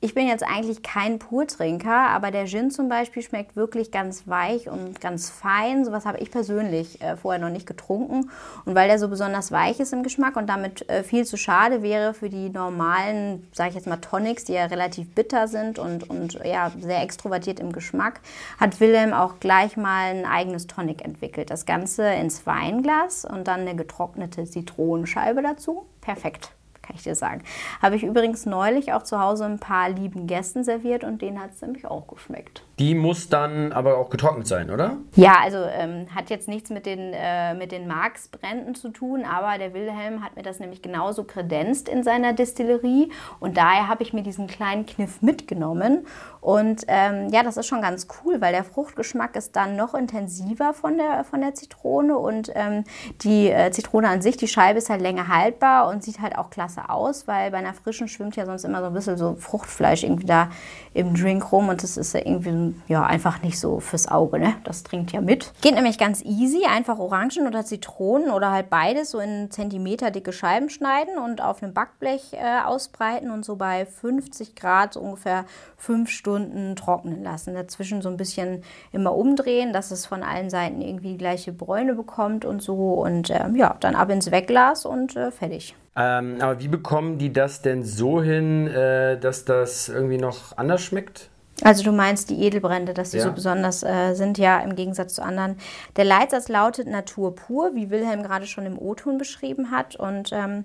ich 0.00 0.14
bin 0.14 0.28
jetzt 0.28 0.44
eigentlich 0.44 0.82
kein 0.82 1.18
Purtrinker, 1.18 2.08
aber 2.10 2.30
der 2.30 2.46
Gin 2.46 2.70
zum 2.70 2.88
Beispiel 2.88 3.22
schmeckt 3.22 3.56
wirklich 3.56 3.90
ganz 3.90 4.28
weich 4.28 4.68
und 4.68 5.00
ganz 5.00 5.30
fein. 5.30 5.86
Sowas 5.86 6.04
habe 6.04 6.18
ich 6.18 6.30
persönlich 6.30 7.00
äh, 7.00 7.16
vorher 7.16 7.40
noch 7.40 7.50
nicht 7.50 7.66
getrunken. 7.66 8.30
Und 8.66 8.74
weil 8.74 8.88
der 8.88 8.98
so 8.98 9.08
besonders 9.08 9.52
weich 9.52 9.80
ist 9.80 9.94
im 9.94 10.02
Geschmack 10.02 10.36
und 10.36 10.48
damit 10.48 10.88
äh, 10.90 11.02
viel 11.02 11.24
zu 11.24 11.38
schade 11.38 11.82
wäre 11.82 12.12
für 12.12 12.28
die 12.28 12.50
normalen, 12.50 13.48
sage 13.52 13.70
ich 13.70 13.74
jetzt 13.76 13.86
mal, 13.86 13.96
Tonics, 13.96 14.44
die 14.44 14.52
ja 14.52 14.66
relativ 14.66 15.14
bitter 15.14 15.48
sind 15.48 15.78
und, 15.78 16.10
und 16.10 16.34
ja, 16.44 16.70
sehr 16.78 17.02
extrovertiert 17.02 17.58
im 17.58 17.72
Geschmack, 17.72 18.20
hat 18.60 18.78
Wilhelm 18.80 19.14
auch 19.14 19.40
gleich 19.40 19.78
mal 19.78 20.14
ein 20.14 20.26
eigenes 20.26 20.66
Tonic 20.66 21.02
entwickelt. 21.04 21.50
Das 21.50 21.64
Ganze 21.64 22.06
ins 22.06 22.46
Weinglas 22.46 23.24
und 23.24 23.48
dann 23.48 23.60
eine 23.60 23.74
getrocknete 23.74 24.44
Zitronenscheibe 24.44 25.40
dazu. 25.40 25.86
Perfekt 26.02 26.50
kann 26.86 26.96
ich 26.96 27.02
dir 27.02 27.14
sagen. 27.14 27.42
Habe 27.82 27.96
ich 27.96 28.04
übrigens 28.04 28.46
neulich 28.46 28.92
auch 28.92 29.02
zu 29.02 29.20
Hause 29.20 29.44
ein 29.44 29.58
paar 29.58 29.88
lieben 29.88 30.26
Gästen 30.26 30.64
serviert 30.64 31.04
und 31.04 31.22
denen 31.22 31.40
hat 31.40 31.52
es 31.52 31.62
nämlich 31.62 31.86
auch 31.86 32.06
geschmeckt. 32.06 32.65
Die 32.78 32.94
muss 32.94 33.30
dann 33.30 33.72
aber 33.72 33.96
auch 33.96 34.10
getrocknet 34.10 34.46
sein, 34.46 34.70
oder? 34.70 34.98
Ja, 35.14 35.36
also 35.42 35.56
ähm, 35.56 36.08
hat 36.14 36.28
jetzt 36.28 36.46
nichts 36.46 36.68
mit 36.68 36.84
den, 36.84 37.14
äh, 37.14 37.66
den 37.66 37.86
Marksbränden 37.86 38.74
zu 38.74 38.90
tun, 38.90 39.24
aber 39.24 39.56
der 39.56 39.72
Wilhelm 39.72 40.22
hat 40.22 40.36
mir 40.36 40.42
das 40.42 40.60
nämlich 40.60 40.82
genauso 40.82 41.24
kredenzt 41.24 41.88
in 41.88 42.02
seiner 42.02 42.34
Distillerie 42.34 43.10
und 43.40 43.56
daher 43.56 43.88
habe 43.88 44.02
ich 44.02 44.12
mir 44.12 44.22
diesen 44.22 44.46
kleinen 44.46 44.84
Kniff 44.84 45.22
mitgenommen. 45.22 46.06
Und 46.42 46.84
ähm, 46.86 47.28
ja, 47.30 47.42
das 47.42 47.56
ist 47.56 47.66
schon 47.66 47.80
ganz 47.80 48.06
cool, 48.22 48.40
weil 48.40 48.52
der 48.52 48.62
Fruchtgeschmack 48.62 49.34
ist 49.34 49.56
dann 49.56 49.74
noch 49.74 49.94
intensiver 49.94 50.74
von 50.74 50.96
der, 50.96 51.24
von 51.24 51.40
der 51.40 51.54
Zitrone 51.54 52.16
und 52.16 52.52
ähm, 52.54 52.84
die 53.22 53.48
äh, 53.48 53.70
Zitrone 53.72 54.08
an 54.08 54.20
sich, 54.20 54.36
die 54.36 54.46
Scheibe 54.46 54.78
ist 54.78 54.90
halt 54.90 55.00
länger 55.00 55.28
haltbar 55.28 55.88
und 55.88 56.04
sieht 56.04 56.20
halt 56.20 56.38
auch 56.38 56.50
klasse 56.50 56.88
aus, 56.88 57.26
weil 57.26 57.50
bei 57.50 57.56
einer 57.56 57.74
frischen 57.74 58.06
schwimmt 58.06 58.36
ja 58.36 58.44
sonst 58.46 58.64
immer 58.64 58.80
so 58.80 58.86
ein 58.86 58.92
bisschen 58.92 59.16
so 59.16 59.34
Fruchtfleisch 59.34 60.04
irgendwie 60.04 60.26
da 60.26 60.50
im 60.94 61.14
Drink 61.14 61.50
rum 61.50 61.68
und 61.68 61.82
das 61.82 61.96
ist 61.96 62.12
ja 62.12 62.20
irgendwie 62.20 62.50
so 62.50 62.65
ja 62.88 63.04
einfach 63.04 63.42
nicht 63.42 63.58
so 63.58 63.80
fürs 63.80 64.08
Auge, 64.08 64.38
ne? 64.38 64.54
Das 64.64 64.82
trinkt 64.82 65.12
ja 65.12 65.20
mit. 65.20 65.52
Geht 65.60 65.74
nämlich 65.74 65.98
ganz 65.98 66.22
easy, 66.24 66.64
einfach 66.66 66.98
Orangen 66.98 67.46
oder 67.46 67.64
Zitronen 67.64 68.30
oder 68.30 68.50
halt 68.50 68.70
beides 68.70 69.10
so 69.10 69.18
in 69.18 69.50
Zentimeter 69.50 70.10
dicke 70.10 70.32
Scheiben 70.32 70.70
schneiden 70.70 71.18
und 71.18 71.40
auf 71.40 71.62
einem 71.62 71.74
Backblech 71.74 72.32
äh, 72.32 72.64
ausbreiten 72.64 73.30
und 73.30 73.44
so 73.44 73.56
bei 73.56 73.86
50 73.86 74.54
Grad 74.56 74.94
so 74.94 75.00
ungefähr 75.00 75.44
fünf 75.76 76.10
Stunden 76.10 76.76
trocknen 76.76 77.22
lassen. 77.22 77.54
Dazwischen 77.54 78.02
so 78.02 78.08
ein 78.08 78.16
bisschen 78.16 78.62
immer 78.92 79.14
umdrehen, 79.14 79.72
dass 79.72 79.90
es 79.90 80.06
von 80.06 80.22
allen 80.22 80.50
Seiten 80.50 80.80
irgendwie 80.80 81.12
die 81.12 81.18
gleiche 81.18 81.52
Bräune 81.52 81.94
bekommt 81.94 82.44
und 82.44 82.62
so 82.62 82.94
und 82.94 83.30
äh, 83.30 83.48
ja, 83.54 83.76
dann 83.80 83.94
ab 83.94 84.10
ins 84.10 84.30
Wegglas 84.30 84.84
und 84.86 85.16
äh, 85.16 85.30
fertig. 85.30 85.74
Ähm, 85.96 86.36
aber 86.40 86.60
wie 86.60 86.68
bekommen 86.68 87.16
die 87.18 87.32
das 87.32 87.62
denn 87.62 87.82
so 87.82 88.22
hin, 88.22 88.68
äh, 88.68 89.18
dass 89.18 89.46
das 89.46 89.88
irgendwie 89.88 90.18
noch 90.18 90.56
anders 90.58 90.82
schmeckt? 90.82 91.30
Also 91.62 91.82
du 91.82 91.92
meinst 91.92 92.28
die 92.30 92.42
Edelbrände, 92.42 92.92
dass 92.92 93.10
die 93.10 93.18
Ja. 93.18 93.24
so 93.24 93.32
besonders 93.32 93.82
äh, 93.82 94.14
sind, 94.14 94.36
ja, 94.38 94.58
im 94.60 94.76
Gegensatz 94.76 95.14
zu 95.14 95.22
anderen. 95.22 95.56
Der 95.96 96.04
Leitsatz 96.04 96.48
lautet 96.48 96.86
Natur 96.86 97.34
pur, 97.34 97.74
wie 97.74 97.90
Wilhelm 97.90 98.22
gerade 98.22 98.46
schon 98.46 98.66
im 98.66 98.78
O-Ton 98.78 99.16
beschrieben 99.16 99.70
hat. 99.70 99.96
Und 99.96 100.30
ähm, 100.32 100.64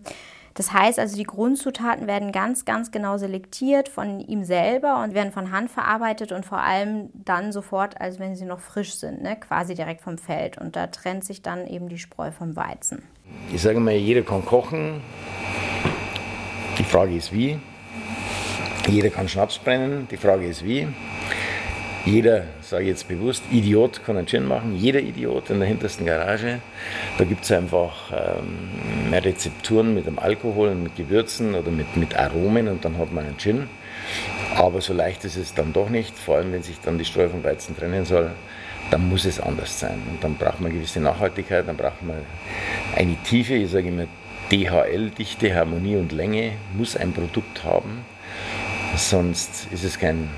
das 0.53 0.73
heißt 0.73 0.99
also, 0.99 1.15
die 1.15 1.23
Grundzutaten 1.23 2.07
werden 2.07 2.33
ganz, 2.33 2.65
ganz 2.65 2.91
genau 2.91 3.17
selektiert 3.17 3.87
von 3.87 4.19
ihm 4.19 4.43
selber 4.43 5.01
und 5.01 5.13
werden 5.13 5.31
von 5.31 5.51
Hand 5.51 5.71
verarbeitet 5.71 6.33
und 6.33 6.45
vor 6.45 6.59
allem 6.59 7.09
dann 7.13 7.53
sofort, 7.53 8.01
als 8.01 8.19
wenn 8.19 8.35
sie 8.35 8.43
noch 8.43 8.59
frisch 8.59 8.95
sind, 8.95 9.21
ne? 9.23 9.37
quasi 9.37 9.75
direkt 9.75 10.01
vom 10.01 10.17
Feld. 10.17 10.57
Und 10.57 10.75
da 10.75 10.87
trennt 10.87 11.23
sich 11.23 11.41
dann 11.41 11.67
eben 11.67 11.87
die 11.87 11.99
Spreu 11.99 12.31
vom 12.31 12.57
Weizen. 12.57 13.03
Ich 13.53 13.61
sage 13.61 13.79
mal, 13.79 13.93
jeder 13.93 14.23
kann 14.23 14.43
kochen. 14.43 15.01
Die 16.77 16.83
Frage 16.83 17.15
ist 17.15 17.31
wie. 17.31 17.59
Jeder 18.87 19.09
kann 19.09 19.27
Schnaps 19.27 19.59
brennen. 19.59 20.07
Die 20.09 20.17
Frage 20.17 20.47
ist 20.47 20.65
wie. 20.65 20.87
Jeder, 22.03 22.45
sage 22.61 22.83
ich 22.83 22.89
jetzt 22.89 23.07
bewusst, 23.07 23.43
Idiot 23.51 24.03
kann 24.03 24.17
einen 24.17 24.25
Gin 24.25 24.47
machen. 24.47 24.75
Jeder 24.75 24.99
Idiot 24.99 25.51
in 25.51 25.59
der 25.59 25.67
hintersten 25.67 26.07
Garage. 26.07 26.59
Da 27.19 27.25
gibt 27.25 27.43
es 27.43 27.51
einfach 27.51 28.11
ähm, 28.11 29.11
mehr 29.11 29.23
Rezepturen 29.23 29.93
mit 29.93 30.07
dem 30.07 30.17
Alkohol 30.17 30.69
und 30.69 30.81
mit 30.81 30.95
Gewürzen 30.95 31.53
oder 31.53 31.69
mit, 31.69 31.95
mit 31.95 32.17
Aromen 32.17 32.67
und 32.69 32.83
dann 32.83 32.97
hat 32.97 33.13
man 33.13 33.25
einen 33.25 33.37
Gin. 33.37 33.69
Aber 34.55 34.81
so 34.81 34.93
leicht 34.93 35.23
ist 35.25 35.37
es 35.37 35.53
dann 35.53 35.73
doch 35.73 35.89
nicht, 35.89 36.17
vor 36.17 36.37
allem 36.37 36.51
wenn 36.51 36.63
sich 36.63 36.79
dann 36.79 36.97
die 36.97 37.05
Streu 37.05 37.29
vom 37.29 37.43
Weizen 37.43 37.77
trennen 37.77 38.05
soll. 38.05 38.31
Dann 38.89 39.07
muss 39.07 39.25
es 39.25 39.39
anders 39.39 39.79
sein. 39.79 40.01
Und 40.09 40.23
dann 40.23 40.35
braucht 40.35 40.59
man 40.59 40.73
gewisse 40.73 40.99
Nachhaltigkeit, 40.99 41.67
dann 41.67 41.77
braucht 41.77 42.01
man 42.01 42.17
eine 42.95 43.15
Tiefe, 43.23 43.53
ich 43.53 43.69
sage 43.69 43.89
immer 43.89 44.07
DHL, 44.51 45.11
Dichte, 45.11 45.55
Harmonie 45.55 45.97
und 45.97 46.11
Länge, 46.11 46.53
muss 46.75 46.97
ein 46.97 47.13
Produkt 47.13 47.63
haben. 47.63 48.03
Sonst 48.95 49.67
ist 49.71 49.83
es 49.83 49.97
kein 49.97 50.29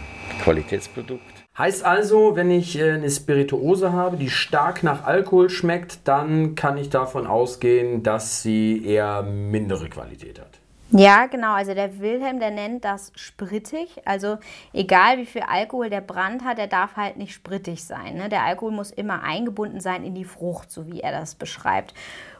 Qualitätsprodukt. 0.43 1.21
Heißt 1.57 1.85
also, 1.85 2.35
wenn 2.35 2.49
ich 2.49 2.79
äh, 2.79 2.93
eine 2.93 3.09
Spirituose 3.09 3.93
habe, 3.93 4.17
die 4.17 4.29
stark 4.29 4.81
nach 4.81 5.03
Alkohol 5.05 5.49
schmeckt, 5.49 5.99
dann 6.07 6.55
kann 6.55 6.77
ich 6.77 6.89
davon 6.89 7.27
ausgehen, 7.27 8.01
dass 8.01 8.41
sie 8.41 8.83
eher 8.83 9.21
mindere 9.21 9.87
Qualität 9.89 10.39
hat. 10.39 10.59
Ja, 10.95 11.25
genau. 11.25 11.53
Also 11.53 11.73
der 11.73 11.99
Wilhelm, 11.99 12.39
der 12.39 12.51
nennt 12.51 12.85
das 12.85 13.11
sprittig. 13.15 14.01
Also 14.05 14.37
egal 14.73 15.17
wie 15.17 15.25
viel 15.25 15.41
Alkohol 15.41 15.89
der 15.89 16.01
Brand 16.01 16.43
hat, 16.43 16.59
der 16.59 16.67
darf 16.67 16.95
halt 16.95 17.17
nicht 17.17 17.33
sprittig 17.33 17.83
sein. 17.83 18.15
Ne? 18.15 18.29
Der 18.29 18.43
Alkohol 18.43 18.71
muss 18.71 18.91
immer 18.91 19.23
eingebunden 19.23 19.79
sein 19.79 20.03
in 20.03 20.13
die 20.13 20.23
Frucht, 20.23 20.71
so 20.71 20.87
wie 20.91 21.01
er 21.01 21.11
das 21.11 21.33
beschreibt. 21.33 21.95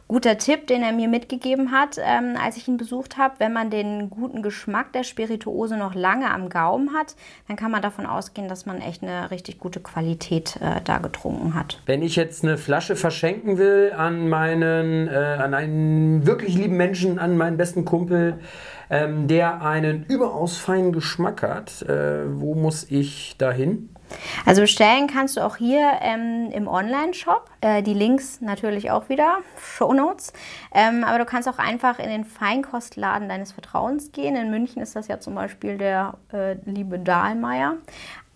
Guter 0.06 0.36
Tipp, 0.36 0.66
den 0.66 0.82
er 0.82 0.92
mir 0.92 1.08
mitgegeben 1.08 1.72
hat, 1.72 1.96
ähm, 1.98 2.36
als 2.42 2.58
ich 2.58 2.68
ihn 2.68 2.76
besucht 2.76 3.16
habe, 3.16 3.36
wenn 3.38 3.54
man 3.54 3.70
den 3.70 4.10
guten 4.10 4.42
Geschmack 4.42 4.92
der 4.92 5.02
Spirituose 5.02 5.78
noch 5.78 5.94
lange 5.94 6.30
am 6.30 6.50
Gaumen 6.50 6.92
hat, 6.92 7.16
dann 7.48 7.56
kann 7.56 7.70
man 7.70 7.80
davon 7.80 8.04
ausgehen, 8.04 8.46
dass 8.46 8.66
man 8.66 8.82
echt 8.82 9.02
eine 9.02 9.30
richtig 9.30 9.58
gute 9.58 9.80
Qualität 9.80 10.56
äh, 10.56 10.82
da 10.84 10.98
getrunken 10.98 11.54
hat. 11.54 11.80
Wenn 11.86 12.02
ich 12.02 12.16
jetzt 12.16 12.44
eine 12.44 12.58
Flasche 12.58 12.96
verschenken 12.96 13.56
will 13.56 13.92
an 13.96 14.28
meinen, 14.28 15.08
äh, 15.08 15.12
an 15.12 15.54
einen 15.54 16.26
wirklich 16.26 16.54
lieben 16.54 16.76
Menschen, 16.76 17.18
an 17.18 17.38
meinen 17.38 17.56
besten 17.56 17.86
Kumpel, 17.86 18.40
ähm, 18.90 19.26
der 19.26 19.62
einen 19.62 20.04
überaus 20.04 20.58
feinen 20.58 20.92
Geschmack 20.92 21.42
hat, 21.42 21.80
äh, 21.82 22.24
wo 22.26 22.54
muss 22.54 22.90
ich 22.90 23.36
da 23.38 23.50
hin? 23.50 23.93
Also 24.46 24.60
bestellen 24.60 25.06
kannst 25.06 25.36
du 25.36 25.40
auch 25.40 25.56
hier 25.56 25.98
ähm, 26.00 26.50
im 26.52 26.68
Online-Shop. 26.68 27.50
Äh, 27.60 27.82
die 27.82 27.94
Links 27.94 28.40
natürlich 28.40 28.90
auch 28.90 29.08
wieder, 29.08 29.38
Shownotes. 29.58 30.32
Ähm, 30.72 31.04
aber 31.04 31.18
du 31.18 31.24
kannst 31.24 31.48
auch 31.48 31.58
einfach 31.58 31.98
in 31.98 32.08
den 32.08 32.24
Feinkostladen 32.24 33.28
deines 33.28 33.52
Vertrauens 33.52 34.12
gehen. 34.12 34.36
In 34.36 34.50
München 34.50 34.82
ist 34.82 34.96
das 34.96 35.08
ja 35.08 35.20
zum 35.20 35.34
Beispiel 35.34 35.78
der 35.78 36.14
äh, 36.32 36.56
liebe 36.64 36.98
Dahlmeier. 36.98 37.76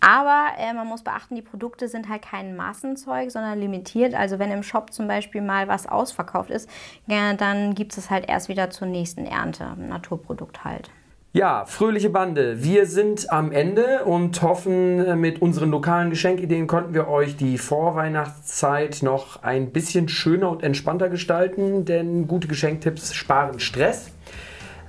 Aber 0.01 0.47
äh, 0.57 0.73
man 0.73 0.87
muss 0.87 1.03
beachten, 1.03 1.35
die 1.35 1.41
Produkte 1.41 1.89
sind 1.89 2.07
halt 2.07 2.21
kein 2.21 2.55
Massenzeug, 2.55 3.31
sondern 3.31 3.59
limitiert. 3.59 4.13
Also 4.15 4.39
wenn 4.39 4.51
im 4.51 4.63
Shop 4.63 4.93
zum 4.93 5.07
Beispiel 5.07 5.41
mal 5.41 5.67
was 5.67 5.87
ausverkauft 5.87 6.49
ist, 6.49 6.69
ja, 7.07 7.33
dann 7.33 7.75
gibt 7.75 7.97
es 7.97 8.09
halt 8.09 8.29
erst 8.29 8.47
wieder 8.47 8.69
zur 8.69 8.87
nächsten 8.87 9.25
Ernte. 9.25 9.75
Naturprodukt 9.77 10.63
halt. 10.63 10.89
Ja, 11.31 11.65
fröhliche 11.67 12.09
Bande. 12.09 12.63
Wir 12.63 12.87
sind 12.87 13.31
am 13.31 13.51
Ende 13.51 14.03
und 14.05 14.41
hoffen, 14.41 14.97
äh, 14.97 15.15
mit 15.15 15.43
unseren 15.43 15.69
lokalen 15.69 16.09
Geschenkideen 16.09 16.65
konnten 16.65 16.95
wir 16.95 17.07
euch 17.07 17.37
die 17.37 17.59
Vorweihnachtszeit 17.59 19.03
noch 19.03 19.43
ein 19.43 19.69
bisschen 19.69 20.09
schöner 20.09 20.49
und 20.49 20.63
entspannter 20.63 21.07
gestalten, 21.07 21.85
denn 21.85 22.27
gute 22.27 22.47
Geschenktipps 22.47 23.13
sparen 23.13 23.59
Stress. 23.59 24.07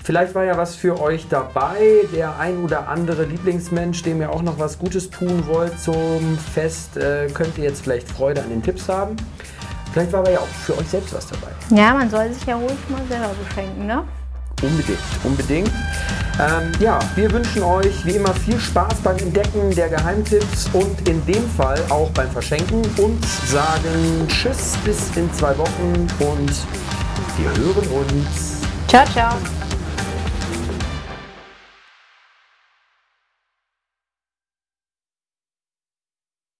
Vielleicht 0.02 0.34
war 0.34 0.44
ja 0.44 0.56
was 0.56 0.76
für 0.76 0.98
euch 0.98 1.26
dabei. 1.28 2.06
Der 2.16 2.38
ein 2.38 2.64
oder 2.64 2.88
andere 2.88 3.24
Lieblingsmensch, 3.24 4.02
dem 4.02 4.22
ihr 4.22 4.30
auch 4.30 4.40
noch 4.40 4.58
was 4.58 4.78
Gutes 4.78 5.10
tun 5.10 5.46
wollt 5.46 5.78
zum 5.78 6.38
Fest, 6.38 6.96
äh, 6.96 7.26
könnt 7.34 7.58
ihr 7.58 7.64
jetzt 7.64 7.82
vielleicht 7.82 8.08
Freude 8.08 8.42
an 8.42 8.48
den 8.48 8.62
Tipps 8.62 8.88
haben. 8.88 9.14
Vielleicht 9.92 10.10
war 10.14 10.20
aber 10.20 10.30
ja 10.30 10.38
auch 10.38 10.46
für 10.46 10.72
euch 10.78 10.88
selbst 10.88 11.12
was 11.12 11.26
dabei. 11.26 11.48
Ja, 11.78 11.92
man 11.92 12.08
soll 12.08 12.32
sich 12.32 12.46
ja 12.46 12.56
ruhig 12.56 12.78
mal 12.88 13.02
selber 13.10 13.34
beschenken, 13.46 13.86
ne? 13.86 14.04
Unbedingt, 14.62 14.98
unbedingt. 15.22 15.70
Ähm, 16.40 16.72
ja, 16.80 16.98
wir 17.16 17.30
wünschen 17.32 17.62
euch 17.62 18.06
wie 18.06 18.12
immer 18.12 18.32
viel 18.32 18.58
Spaß 18.58 18.94
beim 19.04 19.16
Entdecken 19.18 19.74
der 19.74 19.90
Geheimtipps 19.90 20.70
und 20.72 21.06
in 21.06 21.24
dem 21.26 21.46
Fall 21.50 21.78
auch 21.90 22.08
beim 22.12 22.30
Verschenken 22.30 22.80
und 22.96 23.22
sagen 23.46 24.26
Tschüss 24.26 24.78
bis 24.82 25.14
in 25.16 25.30
zwei 25.34 25.56
Wochen 25.58 26.08
und 26.18 26.52
wir 27.36 27.50
hören 27.58 27.86
uns. 27.88 28.56
Ciao, 28.88 29.04
ciao. 29.12 29.36